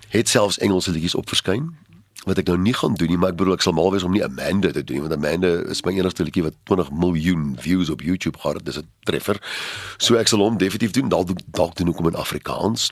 het 0.09 0.29
selfs 0.29 0.59
Engelse 0.59 0.91
liedjies 0.91 1.15
op 1.15 1.29
verskyn 1.29 1.75
wat 2.27 2.41
ek 2.41 2.49
nou 2.51 2.57
nie 2.59 2.75
gaan 2.75 2.97
doen 2.99 3.13
nie, 3.13 3.19
maar 3.21 3.31
ek 3.31 3.39
bedoel 3.39 3.55
ek 3.55 3.63
sal 3.63 3.75
mal 3.77 3.93
wees 3.95 4.03
om 4.07 4.15
nie 4.15 4.25
Amanda 4.25 4.73
te 4.75 4.83
doen 4.83 4.99
nie, 4.99 5.03
want 5.05 5.15
Amanda 5.15 5.51
is 5.71 5.85
my 5.87 5.93
enigste 5.95 6.25
liedjie 6.27 6.43
wat 6.43 6.57
20 6.67 6.91
miljoen 6.91 7.53
views 7.63 7.91
op 7.93 8.03
YouTube 8.03 8.41
gehad 8.43 8.59
het. 8.59 8.67
Dis 8.67 8.81
'n 8.81 8.89
treffer. 9.07 9.39
So 9.99 10.17
ek 10.17 10.29
sal 10.29 10.43
hom 10.43 10.59
definitief 10.59 10.91
doen. 10.91 11.09
Dalk 11.09 11.31
dalk 11.47 11.77
doen 11.77 11.89
ook 11.89 11.99
om 11.99 12.09
in 12.09 12.19
Afrikaans. 12.19 12.91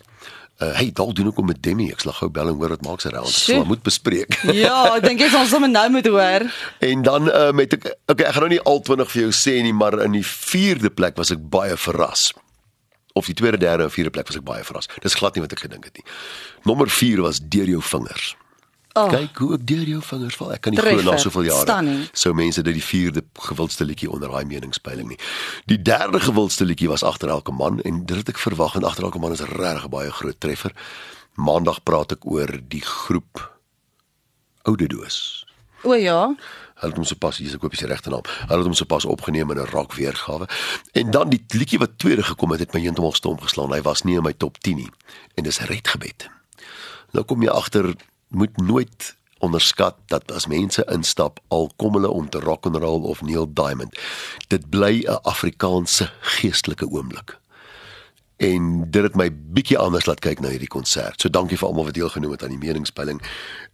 Uh 0.62 0.70
hey, 0.78 0.90
dalk 0.94 1.14
doen 1.18 1.26
ook 1.26 1.38
om 1.38 1.46
met 1.50 1.58
Demi. 1.62 1.88
Ek 1.90 2.00
sal 2.04 2.12
gou 2.14 2.28
bel 2.30 2.48
en 2.52 2.54
hoor 2.60 2.76
wat 2.76 2.84
maak 2.86 3.00
sy 3.02 3.10
round. 3.10 3.26
Ek 3.26 3.34
sal 3.34 3.44
Sjoe. 3.48 3.56
haar 3.62 3.66
moet 3.72 3.82
bespreek. 3.82 4.36
Ja, 4.64 4.76
ek 4.94 5.02
dink 5.08 5.20
jy 5.24 5.28
sal 5.32 5.48
sommer 5.50 5.70
nou 5.72 5.88
moet 5.90 6.06
hoor. 6.06 6.46
En 6.78 7.02
dan 7.02 7.26
uh, 7.30 7.50
met 7.56 7.74
ek 7.74 7.88
okay, 8.06 8.28
ek 8.28 8.36
gaan 8.36 8.46
nou 8.46 8.52
nie 8.54 8.62
al 8.70 8.78
20 8.86 9.10
vir 9.10 9.22
jou 9.24 9.32
sê 9.34 9.56
nie, 9.66 9.74
maar 9.74 9.98
in 10.04 10.14
die 10.14 10.22
4de 10.22 10.92
plek 10.94 11.18
was 11.18 11.34
ek 11.34 11.42
baie 11.50 11.74
verras. 11.76 12.28
Of 13.18 13.26
die 13.30 13.34
tweede, 13.38 13.58
derde 13.62 13.86
en 13.86 13.90
vierde 13.94 14.10
plek 14.14 14.26
was 14.30 14.38
ek 14.38 14.46
baie 14.46 14.62
verras. 14.66 14.88
Dis 15.02 15.14
glad 15.18 15.34
nie 15.34 15.42
wat 15.42 15.52
ek 15.54 15.66
gedink 15.66 15.84
het 15.90 15.98
nie. 15.98 16.06
Nommer 16.66 16.90
4 16.90 17.22
was 17.26 17.38
deur 17.42 17.68
jou 17.70 17.82
vingers. 17.82 18.32
Oh, 18.94 19.08
Kyk 19.10 19.40
hoe 19.42 19.54
ek 19.56 19.62
deur 19.66 19.88
jou 19.90 20.00
vingers 20.06 20.36
val. 20.38 20.52
Ek 20.54 20.60
kan 20.62 20.74
nie 20.74 20.78
glo 20.78 21.02
na 21.02 21.16
soveel 21.18 21.48
jare. 21.48 21.64
Stunning. 21.66 22.02
Sou 22.14 22.30
mense 22.38 22.62
dit 22.62 22.76
die 22.76 22.82
vierde 22.84 23.24
gewildste 23.42 23.82
liedjie 23.84 24.06
onder 24.10 24.30
daai 24.30 24.44
meningspeiling 24.46 25.08
nie. 25.10 25.18
Die 25.66 25.80
derde 25.82 26.20
gewildste 26.22 26.62
liedjie 26.64 26.86
was 26.92 27.02
agter 27.02 27.32
elke 27.34 27.50
man 27.50 27.80
en 27.82 28.04
dit 28.06 28.20
het 28.20 28.30
ek 28.30 28.38
verwag 28.38 28.76
en 28.78 28.86
agter 28.86 29.08
elke 29.08 29.18
man 29.18 29.34
is 29.34 29.42
regtig 29.50 29.88
baie 29.90 30.12
groot 30.14 30.38
treffer. 30.38 30.70
Maandag 31.34 31.82
praat 31.82 32.14
ek 32.14 32.22
oor 32.22 32.54
die 32.70 32.84
groep 32.86 33.42
Oude 34.62 34.86
Doos. 34.86 35.42
O 35.82 35.98
ja. 35.98 36.30
Hulle 36.78 36.94
het 36.94 37.02
hom 37.02 37.10
sopas 37.10 37.42
hier 37.42 37.50
se 37.50 37.58
koop 37.58 37.74
is 37.74 37.82
die 37.82 37.90
regte 37.90 38.14
naam. 38.14 38.22
Hulle 38.46 38.62
het 38.62 38.70
hom 38.70 38.78
sopas 38.78 39.04
opgeneem 39.10 39.50
in 39.50 39.58
'n 39.58 39.70
rock 39.74 39.98
weergawe. 39.98 40.46
En 40.94 41.10
dan 41.10 41.34
die 41.34 41.44
liedjie 41.48 41.78
wat 41.82 41.98
tweede 41.98 42.22
gekom 42.22 42.50
het, 42.50 42.60
het 42.60 42.72
my 42.72 42.80
heeltemal 42.80 43.12
stom 43.12 43.40
geslaan. 43.40 43.72
Hy 43.74 43.82
was 43.82 44.02
nie 44.02 44.16
in 44.16 44.22
my 44.22 44.32
top 44.32 44.58
10 44.58 44.76
nie. 44.76 44.90
En 45.34 45.44
dis 45.44 45.58
Redgebed. 45.58 46.30
Nou 47.10 47.24
kom 47.24 47.42
jy 47.42 47.48
agter 47.50 47.94
moet 48.34 48.56
nooit 48.56 49.14
onderskat 49.38 49.96
dat 50.06 50.32
as 50.32 50.46
mense 50.46 50.84
instap 50.92 51.40
al 51.48 51.70
kom 51.76 51.92
hulle 51.98 52.08
om 52.08 52.28
te 52.28 52.40
rock 52.40 52.66
and 52.66 52.76
roll 52.76 53.02
of 53.02 53.22
Neil 53.22 53.48
Diamond 53.52 53.98
dit 54.48 54.70
bly 54.70 55.04
'n 55.06 55.22
Afrikaanse 55.22 56.10
geestelike 56.20 56.88
oomblik 56.90 57.38
en 58.36 58.90
dit 58.90 59.02
het 59.02 59.14
my 59.14 59.28
bietjie 59.30 59.78
anders 59.78 60.06
laat 60.06 60.22
kyk 60.24 60.40
na 60.42 60.50
hierdie 60.52 60.70
konsert. 60.70 61.20
So 61.20 61.30
dankie 61.30 61.58
vir 61.58 61.68
almal 61.68 61.88
wat 61.88 61.94
deelgeneem 61.94 62.34
het 62.34 62.42
aan 62.42 62.54
die 62.54 62.58
meningspeiling. 62.58 63.22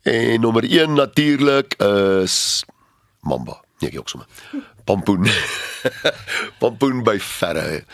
En 0.03 0.41
nommer 0.41 0.65
1 0.65 0.93
natuurlik 0.93 1.75
is 1.81 2.65
Mamba. 3.21 3.61
Nee, 3.81 3.91
ek 3.91 3.99
ook 3.99 4.09
sommer. 4.09 4.29
Pampoen. 4.85 5.29
Pampoen 6.61 7.03
by 7.05 7.17
Ferre 7.19 7.85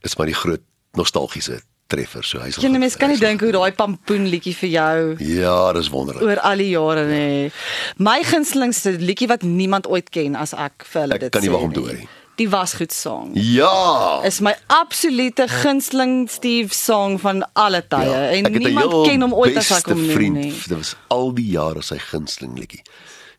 is 0.00 0.16
maar 0.16 0.30
die 0.30 0.38
groot 0.38 0.62
nostalgiese 0.98 1.60
treffer. 1.92 2.24
So 2.26 2.40
hy's 2.42 2.56
Jy 2.62 2.70
mens 2.80 2.96
kan 3.00 3.12
nie 3.12 3.20
dink 3.20 3.44
hoe 3.44 3.52
daai 3.54 3.72
pampoen 3.76 4.26
liedjie 4.32 4.54
vir 4.62 4.72
jou 4.72 5.04
Ja, 5.36 5.58
dis 5.76 5.90
wonderlik. 5.92 6.24
oor 6.24 6.40
al 6.48 6.64
die 6.64 6.70
jare 6.72 7.04
nê. 7.10 7.52
My 8.00 8.22
gunstelingste 8.26 8.96
liedjie 9.02 9.28
wat 9.30 9.44
niemand 9.46 9.86
ooit 9.92 10.08
ken 10.14 10.36
as 10.40 10.54
ek 10.56 10.84
vir 10.88 11.04
hulle 11.06 11.20
Ek 11.20 11.26
dit 11.28 11.32
kan 11.38 11.44
nie 11.44 11.52
sê 11.52 11.56
wag 11.58 11.68
om 11.68 11.76
te 11.76 11.84
hoor 11.86 12.00
nie. 12.00 12.08
Die 12.40 12.46
was 12.48 12.72
goed 12.78 12.94
song. 12.96 13.34
Ja. 13.36 14.22
Is 14.24 14.38
my 14.40 14.54
absolute 14.72 15.44
gunsteling 15.52 16.30
Steve 16.32 16.72
song 16.74 17.18
van 17.20 17.42
alle 17.60 17.82
tye 17.92 18.08
Ja, 18.08 18.22
en 18.38 18.48
ek 18.48 18.56
niemand 18.56 18.94
ken 19.06 19.20
hom 19.26 19.34
ooit 19.36 19.56
as 19.60 19.68
ek 19.76 19.90
hom 19.92 20.00
noem 20.08 20.38
nie. 20.40 20.52
Dit 20.64 20.72
was 20.78 20.94
al 21.12 21.28
die 21.36 21.50
jare 21.52 21.84
sy 21.84 21.98
gunsteling 22.00 22.56
liedjie. 22.58 22.80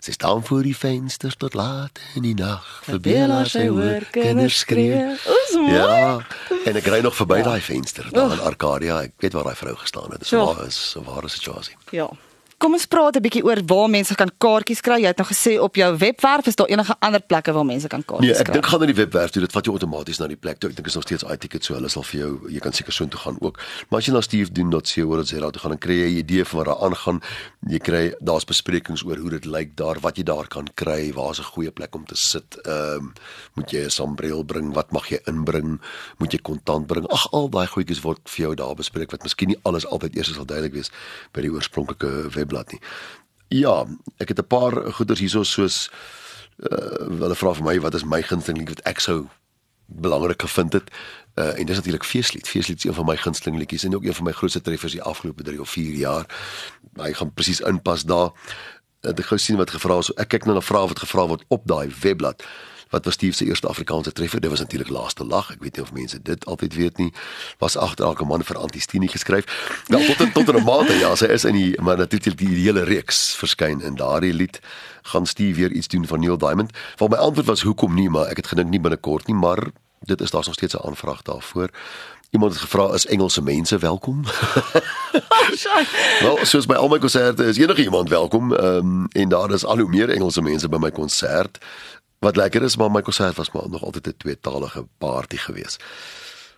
Sy 0.04 0.12
staan 0.12 0.42
voor 0.44 0.66
die 0.68 0.76
vensters 0.76 1.36
tot 1.40 1.54
laat 1.56 2.00
in 2.18 2.26
die 2.26 2.34
nag. 2.36 2.66
Verbeel 2.84 3.32
haar 3.32 3.48
sy 3.48 3.70
hoor 3.72 4.04
kinders 4.12 4.58
skree. 4.66 4.98
Oes 5.32 5.54
mooi. 5.56 5.72
Ja, 5.78 6.18
en 6.68 6.76
ek 6.76 6.90
ry 6.92 7.00
nog 7.06 7.16
verby 7.16 7.38
daai 7.46 7.62
venster 7.64 8.10
daar 8.12 8.34
in 8.36 8.42
Arcadia. 8.44 8.98
Ek 9.08 9.14
weet 9.24 9.38
waar 9.38 9.48
daai 9.48 9.56
vrou 9.62 9.76
gestaan 9.80 10.12
het. 10.12 10.26
Dis 10.26 10.34
Ja. 10.36 10.44
waar 10.44 10.66
is 10.68 10.82
'n 11.00 11.06
ware 11.08 11.30
situasie. 11.32 11.76
Ja. 11.96 12.10
Kom 12.64 12.78
ons 12.78 12.86
praat 12.88 13.18
'n 13.18 13.22
bietjie 13.22 13.44
oor 13.44 13.60
waar 13.68 13.90
mense 13.90 14.16
kan 14.16 14.32
kaartjies 14.40 14.80
kry. 14.80 15.02
Jy 15.04 15.08
het 15.12 15.18
nou 15.18 15.28
gesê 15.28 15.60
op 15.60 15.76
jou 15.76 15.98
webwerf 15.98 16.48
is 16.48 16.56
daar 16.56 16.68
enige 16.68 16.96
ander 17.00 17.20
plekke 17.20 17.52
waar 17.52 17.66
mense 17.66 17.88
kan 17.88 18.04
kaartjies 18.06 18.32
Nee, 18.32 18.40
ek 18.40 18.46
kry. 18.46 18.54
dink 18.54 18.66
gaan 18.66 18.80
na 18.80 18.86
die 18.86 18.96
webwerf 18.96 19.32
toe. 19.32 19.42
Dit 19.42 19.52
vat 19.52 19.66
jou 19.66 19.76
outomaties 19.76 20.20
na 20.20 20.28
die 20.28 20.38
plek 20.38 20.60
toe. 20.60 20.70
Ek 20.70 20.76
dink 20.76 20.88
is 20.88 20.96
nog 20.96 21.04
steeds 21.04 21.24
iTicket 21.24 21.64
so. 21.64 21.74
Hulle 21.74 21.90
sal 21.90 22.04
vir 22.04 22.20
jou 22.22 22.40
jy 22.50 22.60
kan 22.60 22.72
seker 22.72 22.94
so 22.94 23.04
intoe 23.04 23.20
gaan 23.20 23.36
ook. 23.42 23.60
Maar 23.90 24.00
as 24.00 24.06
jy 24.06 24.14
na 24.14 24.22
stevedoen.co.za 24.22 25.52
toe 25.52 25.60
gaan, 25.60 25.72
dan 25.72 25.78
kry 25.78 25.94
jy 25.94 26.08
'n 26.08 26.18
idee 26.24 26.46
van 26.46 26.58
waar 26.64 26.66
daar 26.66 26.84
aangaan. 26.88 27.22
Jy 27.68 27.80
kry 27.80 28.14
daar's 28.22 28.46
besprekings 28.46 29.04
oor 29.04 29.18
hoe 29.18 29.30
dit 29.30 29.46
lyk 29.46 29.76
daar, 29.76 30.00
wat 30.00 30.16
jy 30.16 30.24
daar 30.24 30.48
kan 30.48 30.68
kry, 30.74 31.12
waar's 31.14 31.40
'n 31.40 31.44
goeie 31.44 31.72
plek 31.72 31.96
om 31.96 32.06
te 32.06 32.16
sit. 32.16 32.56
Ehm 32.66 33.12
moet 33.56 33.72
jy 33.72 33.84
'n 33.84 33.90
sambreel 33.90 34.44
bring? 34.46 34.74
Wat 34.74 34.92
mag 34.92 35.10
jy 35.10 35.20
inbring? 35.28 35.82
Moet 36.18 36.32
jy 36.32 36.40
kontant 36.42 36.88
bring? 36.88 37.08
Ag, 37.08 37.28
al 37.34 37.50
daai 37.50 37.68
goedjies 37.68 38.02
word 38.02 38.20
vir 38.24 38.46
jou 38.46 38.56
daar 38.56 38.76
bespreek 38.76 39.12
wat 39.12 39.24
miskien 39.24 39.50
nie 39.50 39.60
alles 39.64 39.86
altyd 39.86 40.16
eers 40.16 40.34
sal 40.34 40.46
duidelik 40.46 40.74
wees 40.74 40.92
by 41.34 41.42
die 41.42 41.52
oorspronklike 41.52 42.30
webblad 42.54 42.72
nie. 42.72 42.82
Ja, 43.48 43.86
ek 44.18 44.30
het 44.30 44.40
'n 44.40 44.48
paar 44.48 44.94
goeders 44.94 45.20
hierso 45.20 45.44
soos 45.44 45.90
uh, 46.58 47.08
hulle 47.20 47.36
vra 47.36 47.54
vir 47.54 47.64
my 47.64 47.80
wat 47.80 47.94
is 47.94 48.06
my 48.06 48.22
gunsteling 48.22 48.60
lied 48.60 48.70
wat 48.70 48.86
ek 48.86 49.00
sou 49.00 49.28
belangrik 49.88 50.42
gevind 50.42 50.74
het. 50.74 50.90
Uh, 51.36 51.60
en 51.60 51.66
dis 51.66 51.76
natuurlik 51.76 52.04
Feeslied. 52.04 52.48
Feeslied 52.48 52.78
is 52.78 52.84
een 52.84 52.94
van 52.94 53.06
my 53.06 53.18
gunsteling 53.18 53.58
liedjies 53.58 53.84
en 53.84 53.96
ook 53.96 54.04
een 54.06 54.14
van 54.14 54.26
my 54.26 54.32
grootste 54.32 54.62
treffers 54.62 54.92
die 54.92 55.02
afgelope 55.02 55.44
3 55.44 55.62
of 55.62 55.70
4 55.70 55.94
jaar. 55.94 56.26
Hy 56.96 57.14
gaan 57.14 57.34
presies 57.34 57.60
inpas 57.60 58.04
daar. 58.04 58.32
Het 59.02 59.20
ek 59.20 59.26
gou 59.26 59.38
sien 59.38 59.58
wat 59.58 59.70
gevra 59.70 59.98
is. 59.98 60.14
Ek 60.14 60.30
kyk 60.30 60.46
nou 60.46 60.56
na 60.56 60.62
vrae 60.62 60.88
wat 60.88 61.00
gevra 61.00 61.28
word 61.28 61.44
op 61.48 61.66
daai 61.66 61.90
webblad. 62.02 62.44
Wat 62.94 63.06
was 63.06 63.14
Steve 63.14 63.36
se 63.36 63.46
eerste 63.46 63.68
Afrikaanse 63.68 64.12
treffer? 64.12 64.40
Dit 64.40 64.50
was 64.50 64.60
natuurlik 64.60 64.90
Laaste 64.90 65.26
Lag. 65.26 65.50
Ek 65.52 65.64
weet 65.66 65.76
nie 65.76 65.84
of 65.84 65.94
mense 65.94 66.22
dit 66.22 66.46
altyd 66.46 66.76
weet 66.76 66.98
nie. 66.98 67.14
Was 67.58 67.76
agter 67.76 68.06
elke 68.06 68.26
man 68.26 68.46
vir 68.46 68.60
Antistini 68.62 69.10
geskryf. 69.10 69.50
Wel 69.88 70.06
tot 70.06 70.34
tot 70.34 70.54
'n 70.54 70.64
mate 70.64 70.94
ja, 70.94 71.16
sy 71.16 71.26
is 71.26 71.44
in 71.44 71.58
die 71.58 71.82
maar 71.82 71.98
natuurlik 71.98 72.38
die, 72.38 72.54
die 72.54 72.68
hele 72.70 72.84
reeks 72.84 73.36
verskyn 73.36 73.82
in 73.82 73.96
daardie 73.96 74.34
lied. 74.34 74.60
Gaan 75.02 75.26
Steve 75.26 75.60
weer 75.60 75.72
iets 75.72 75.88
doen 75.88 76.08
van 76.08 76.20
Neil 76.20 76.38
Diamond? 76.38 76.72
Wel 76.98 77.08
my 77.08 77.18
antwoord 77.18 77.48
was 77.48 77.62
hoekom 77.62 77.94
nie, 77.94 78.10
maar 78.10 78.30
ek 78.30 78.46
het 78.46 78.48
gedink 78.48 78.70
nie 78.70 78.80
binnekort 78.80 79.28
nie, 79.28 79.36
maar 79.36 79.74
dit 80.06 80.22
is 80.22 80.30
daar's 80.30 80.46
nog 80.46 80.56
steeds 80.56 80.78
'n 80.78 80.86
aanvraag 80.86 81.22
daarvoor. 81.22 81.70
Iemand 82.30 82.52
het 82.52 82.62
gevra 82.62 82.94
is 82.94 83.06
Engelse 83.06 83.42
mense 83.42 83.78
welkom? 83.78 84.24
Wel, 86.26 86.38
soos 86.42 86.66
by 86.66 86.74
al 86.74 86.88
my 86.88 87.00
konserte 87.00 87.46
is 87.46 87.58
enige 87.58 87.84
iemand 87.84 88.10
welkom. 88.10 88.54
Ehm 88.54 88.78
um, 88.78 89.08
en 89.12 89.30
daar 89.30 89.52
is 89.52 89.66
al 89.66 89.78
hoe 89.78 89.90
meer 89.90 90.10
Engelse 90.10 90.42
mense 90.42 90.70
by 90.70 90.78
my 90.78 90.92
konsert. 90.92 91.58
Wat 92.24 92.36
lekker 92.40 92.64
is, 92.64 92.78
maar 92.80 92.92
my 92.92 93.02
konsert 93.04 93.36
was 93.36 93.52
maar 93.52 93.70
nog 93.70 93.84
altyd 93.84 94.08
'n 94.08 94.18
tweetalige 94.18 94.86
party 94.98 95.38
gewees. 95.38 95.78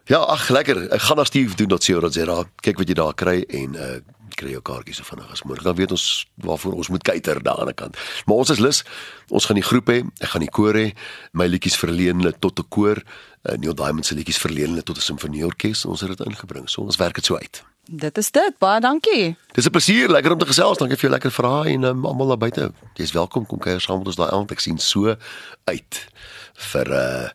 Ja, 0.06 0.17
ag 0.17 0.49
lekker. 0.49 0.89
Ek 0.91 1.01
gaan 1.01 1.17
na 1.17 1.23
Steve 1.23 1.56
doen 1.56 1.67
dat 1.67 1.86
dat 1.86 2.13
jy 2.13 2.25
daar 2.25 2.45
kyk 2.56 2.78
wat 2.78 2.88
jy 2.88 2.93
daar 2.93 3.13
kry 3.13 3.41
en 3.47 3.75
uh 3.75 3.99
kry 4.36 4.51
jou 4.51 4.62
kaartjies 4.62 4.97
so 4.97 5.04
vinnig 5.04 5.32
as 5.32 5.43
moontlik. 5.43 5.63
Dan 5.65 5.75
weet 5.75 5.91
ons 5.91 6.28
waarvoor 6.36 6.73
ons 6.73 6.88
moet 6.88 7.04
kuiter 7.04 7.43
daar 7.43 7.60
aan 7.60 7.65
die 7.71 7.73
kant. 7.73 7.97
Maar 8.25 8.36
ons 8.36 8.49
is 8.49 8.60
lus. 8.60 8.84
Ons 9.30 9.45
gaan 9.45 9.56
die 9.56 9.63
groep 9.63 9.88
hê, 9.88 10.04
ek 10.19 10.30
gaan 10.30 10.41
die 10.41 10.49
koor 10.49 10.73
hê. 10.73 10.91
My 11.32 11.47
liedjies 11.47 11.78
verleen 11.78 12.17
hulle 12.19 12.34
tot 12.39 12.60
'n 12.60 12.67
koor. 12.69 13.01
Uh, 13.43 13.56
Neil 13.58 13.73
Diamond 13.73 14.06
se 14.06 14.15
liedjies 14.15 14.38
verleen 14.38 14.69
hulle 14.69 14.84
tot 14.84 14.97
'n 14.97 15.01
simfonieorkes. 15.01 15.86
Ons 15.86 16.01
het 16.01 16.17
dit 16.17 16.28
ingebring. 16.28 16.69
So 16.69 16.82
ons 16.82 16.97
werk 16.97 17.15
dit 17.15 17.25
so 17.25 17.38
uit. 17.38 17.63
Dit 17.87 18.17
is 18.17 18.31
dit. 18.31 18.53
Baie 18.57 18.79
dankie. 18.81 19.35
Dis 19.53 19.65
'n 19.65 19.69
plesier, 19.69 20.09
lekker 20.09 20.31
om 20.31 20.37
te 20.37 20.45
gesels. 20.45 20.77
Dankie 20.77 20.97
vir 20.97 21.09
jou 21.09 21.11
lekker 21.11 21.31
vrae 21.31 21.73
en 21.73 21.83
um, 21.83 22.05
almal 22.05 22.27
daar 22.27 22.37
buite. 22.37 22.71
Jy's 22.93 23.11
welkom 23.11 23.45
kom 23.45 23.59
kuier 23.59 23.81
saam 23.81 23.97
met 23.97 24.07
ons 24.07 24.15
daai 24.15 24.31
aand. 24.31 24.51
Ek 24.51 24.59
sien 24.59 24.77
so 24.77 25.15
uit 25.63 26.07
vir 26.53 26.91
uh 26.91 27.29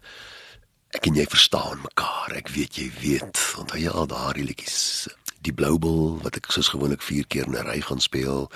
ek 0.90 1.06
en 1.06 1.14
jy 1.14 1.26
verstaan 1.26 1.78
mekaar. 1.82 2.34
Ek 2.34 2.48
weet 2.48 2.74
jy 2.74 2.90
weet. 3.00 3.38
Onthou 3.58 3.78
jy 3.78 3.90
al 3.90 4.06
daardie 4.06 4.44
liedjies? 4.44 5.08
Die 5.40 5.52
Bloubel 5.52 6.18
wat 6.22 6.36
ek 6.36 6.50
soos 6.50 6.68
gewoonlik 6.68 7.02
4 7.02 7.26
keer 7.26 7.46
in 7.46 7.54
'n 7.54 7.66
ry 7.66 7.80
gaan 7.80 8.00
speel. 8.00 8.50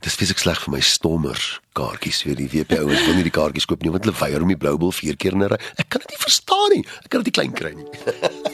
Dis 0.00 0.14
fisiek 0.14 0.38
sleg 0.38 0.60
vir 0.60 0.72
my 0.72 0.80
stommers 0.80 1.60
kaartjies 1.72 2.22
vir 2.22 2.34
die 2.34 2.48
WP 2.48 2.78
ouens 2.80 3.04
wil 3.04 3.14
nie 3.14 3.28
die 3.28 3.30
kaartjies 3.30 3.66
koop 3.66 3.82
nie 3.82 3.90
want 3.90 4.04
hulle 4.04 4.16
weier 4.16 4.42
om 4.42 4.48
die 4.48 4.56
Bloubel 4.56 4.92
4 4.92 5.16
keer 5.16 5.32
in 5.32 5.42
'n 5.42 5.48
ry. 5.48 5.60
Ek 5.76 5.88
kan 5.88 6.00
dit 6.00 6.10
nie 6.10 6.24
verstaan 6.24 6.70
nie. 6.70 6.84
Ek 7.04 7.10
kan 7.10 7.22
dit 7.22 7.26
nie 7.26 7.38
klein 7.38 7.52
kry 7.52 7.72
nie. 7.74 8.53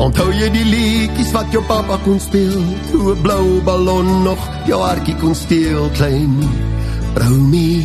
Onthou 0.00 0.30
jy 0.32 0.46
die 0.48 0.64
liedjies 0.64 1.28
wat 1.34 1.50
jou 1.52 1.60
pappa 1.68 1.98
kon 2.06 2.16
speel? 2.24 2.62
Toe 2.88 3.12
'n 3.12 3.20
blou 3.20 3.60
ballon 3.68 4.22
nog 4.24 4.40
jou 4.64 4.80
hartjie 4.80 5.16
kon 5.20 5.34
steel, 5.34 5.90
klein 5.92 6.40
Romy. 7.20 7.84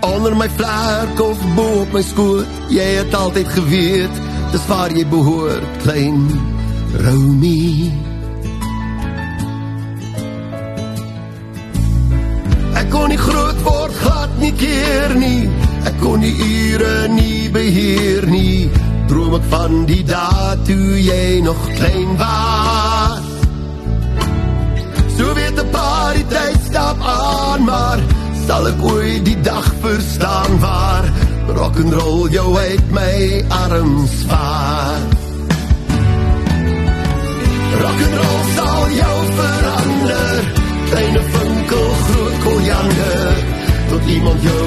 Onder 0.00 0.36
my 0.36 0.48
vlerk 0.48 1.20
of 1.20 1.38
bo 1.56 1.80
op 1.80 1.92
my 1.92 2.02
skoot, 2.02 2.46
jy 2.68 2.88
het 3.00 3.14
altyd 3.14 3.48
geweet, 3.48 4.14
dis 4.52 4.66
waar 4.66 4.92
jy 4.92 5.06
behoort, 5.06 5.64
klein 5.82 6.28
Romy. 7.04 7.92
Ek 12.74 12.90
kon 12.90 13.08
nie 13.08 13.22
groot 13.28 13.62
word, 13.62 13.94
glad 14.04 14.30
nie 14.38 14.52
keer 14.52 15.16
nie. 15.16 15.69
Ek 15.88 15.96
kon 16.00 16.20
die 16.20 16.36
ure 16.36 17.08
nie 17.08 17.48
beheer 17.52 18.26
nie. 18.30 18.68
Droom 19.08 19.34
ek 19.40 19.46
van 19.52 19.84
die 19.88 20.02
dae 20.06 20.54
toe 20.68 21.00
jy 21.00 21.40
nog 21.44 21.60
klein 21.78 22.16
was. 22.20 23.28
So 25.16 25.34
weet 25.34 25.58
'n 25.60 25.70
paar 25.70 26.14
die 26.14 26.28
tyd 26.34 26.60
stap 26.68 26.98
aan, 27.00 27.64
maar 27.64 27.98
sal 28.46 28.66
ek 28.72 28.80
ooit 28.82 29.24
die 29.24 29.40
dag 29.40 29.66
verstaan 29.82 30.52
waar 30.60 31.04
rock 31.56 31.76
and 31.82 31.92
roll 31.92 32.28
jou 32.30 32.48
uit 32.56 32.86
my 32.90 33.44
arms 33.48 34.14
vaar. 34.30 35.00
Rock 37.82 38.00
and 38.06 38.16
roll 38.20 38.42
sal 38.56 38.84
jou 39.02 39.16
verander. 39.38 40.40
Kleine 40.90 41.22
vinkel, 41.34 41.88
groot 42.06 42.36
koljander. 42.44 43.34
Tot 43.90 44.04
iemand 44.16 44.42
jou 44.42 44.59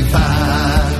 privar. 0.00 0.98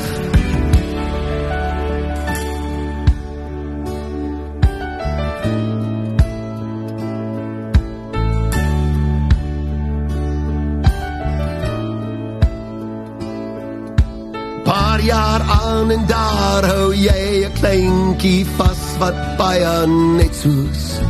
Paar 14.64 15.00
jaar 15.00 15.40
aan 15.40 15.90
en 15.90 16.06
daar 16.06 16.64
hou 16.64 16.94
jy 16.94 17.46
'n 17.46 17.52
kleintjie 17.52 18.46
vas 18.56 18.82
wat 18.98 19.36
baie 19.38 19.86
net 20.16 20.34
soos 20.34 21.00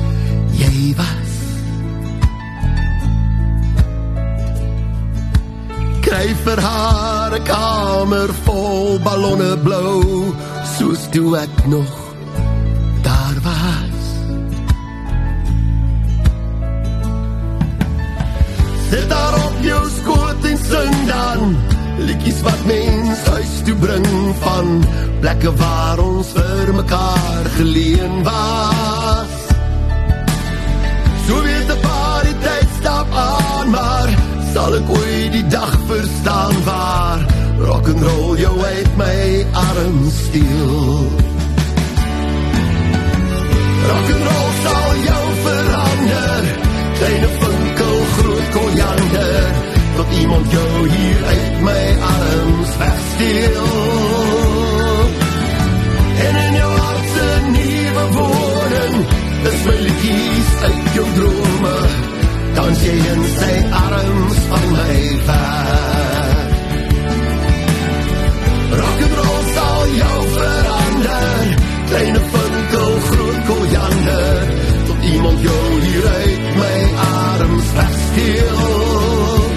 jy 0.61 0.95
was. 0.97 1.20
Kry 6.21 6.35
vir 6.45 6.61
haar 6.61 7.33
'n 7.37 7.45
kamer 7.49 8.31
vol 8.45 8.99
ballonne 9.07 9.53
blou, 9.67 10.01
soos 10.77 11.03
toe 11.13 11.31
ek 11.45 11.57
nog 11.75 11.93
daar 13.07 13.37
was. 13.47 14.03
Sit 18.91 19.09
daar 19.15 19.35
op 19.47 19.57
jou 19.71 19.83
skoot 19.99 20.45
en 20.51 20.59
sing 20.71 20.97
dan 21.13 21.41
liedjies 22.07 22.41
wat 22.49 22.61
mens 22.73 23.21
huis 23.33 23.55
toe 23.65 23.77
bring 23.87 24.09
van 24.45 24.67
plekke 25.21 25.53
waar 25.63 25.99
ons 25.99 26.29
vir 26.37 26.75
mekaar 26.81 27.45
geleen 27.57 28.15
was. 28.29 29.33
So 31.25 31.33
weet 31.47 31.69
die 31.73 31.81
party 31.89 32.33
tyd 32.45 32.69
stap 32.81 33.09
aan, 33.29 33.71
maar 33.71 34.20
sal 34.61 34.75
ek 34.77 34.91
ooit 34.93 35.33
die 35.33 35.47
dag 35.49 35.71
verstaan 35.89 36.57
waar 36.67 37.21
rock 37.65 37.87
and 37.89 38.03
roll 38.05 38.37
jou 38.37 38.57
uit 38.61 38.91
my 39.01 39.21
arms 39.57 40.17
steel. 40.27 41.07
Rock 43.89 44.11
and 44.15 44.27
roll 44.29 44.51
sal 44.65 44.91
jou 45.07 45.25
verander, 45.47 46.51
kleine 46.99 47.31
vinkel 47.41 47.97
groot 48.17 48.53
koljander 48.57 49.49
tot 49.97 50.15
iemand 50.21 50.53
jou 50.57 50.69
hier 50.97 51.25
uit 51.33 51.57
my 51.69 51.85
arms 52.11 52.77
wegsteel. 52.83 53.69
En 56.27 56.43
in 56.45 56.59
jou 56.61 56.73
hart 56.83 57.07
se 57.15 57.29
nuwe 57.57 58.05
woorden, 58.19 59.05
is 59.53 59.61
my 59.71 59.79
liedjies 59.87 60.53
uit 60.69 60.93
jou 60.99 61.09
drome, 61.17 61.40
dan 62.71 62.83
jy 62.87 62.97
in 63.13 63.23
sy 63.35 63.55
arms 63.75 64.37
van 64.51 64.67
my 64.75 64.99
ver. 65.27 66.45
Rock 68.81 69.01
and 69.07 69.17
roll 69.19 69.43
sal 69.55 69.83
jou 69.99 70.21
verander, 70.37 71.51
kleine 71.91 72.23
vinkel 72.35 72.93
groot 73.09 73.41
koljander, 73.51 74.43
tot 74.87 75.09
iemand 75.15 75.47
jou 75.49 75.65
hier 75.89 76.11
uit 76.15 76.51
my 76.63 76.77
arms 77.11 77.73
wegsteel. 77.81 79.50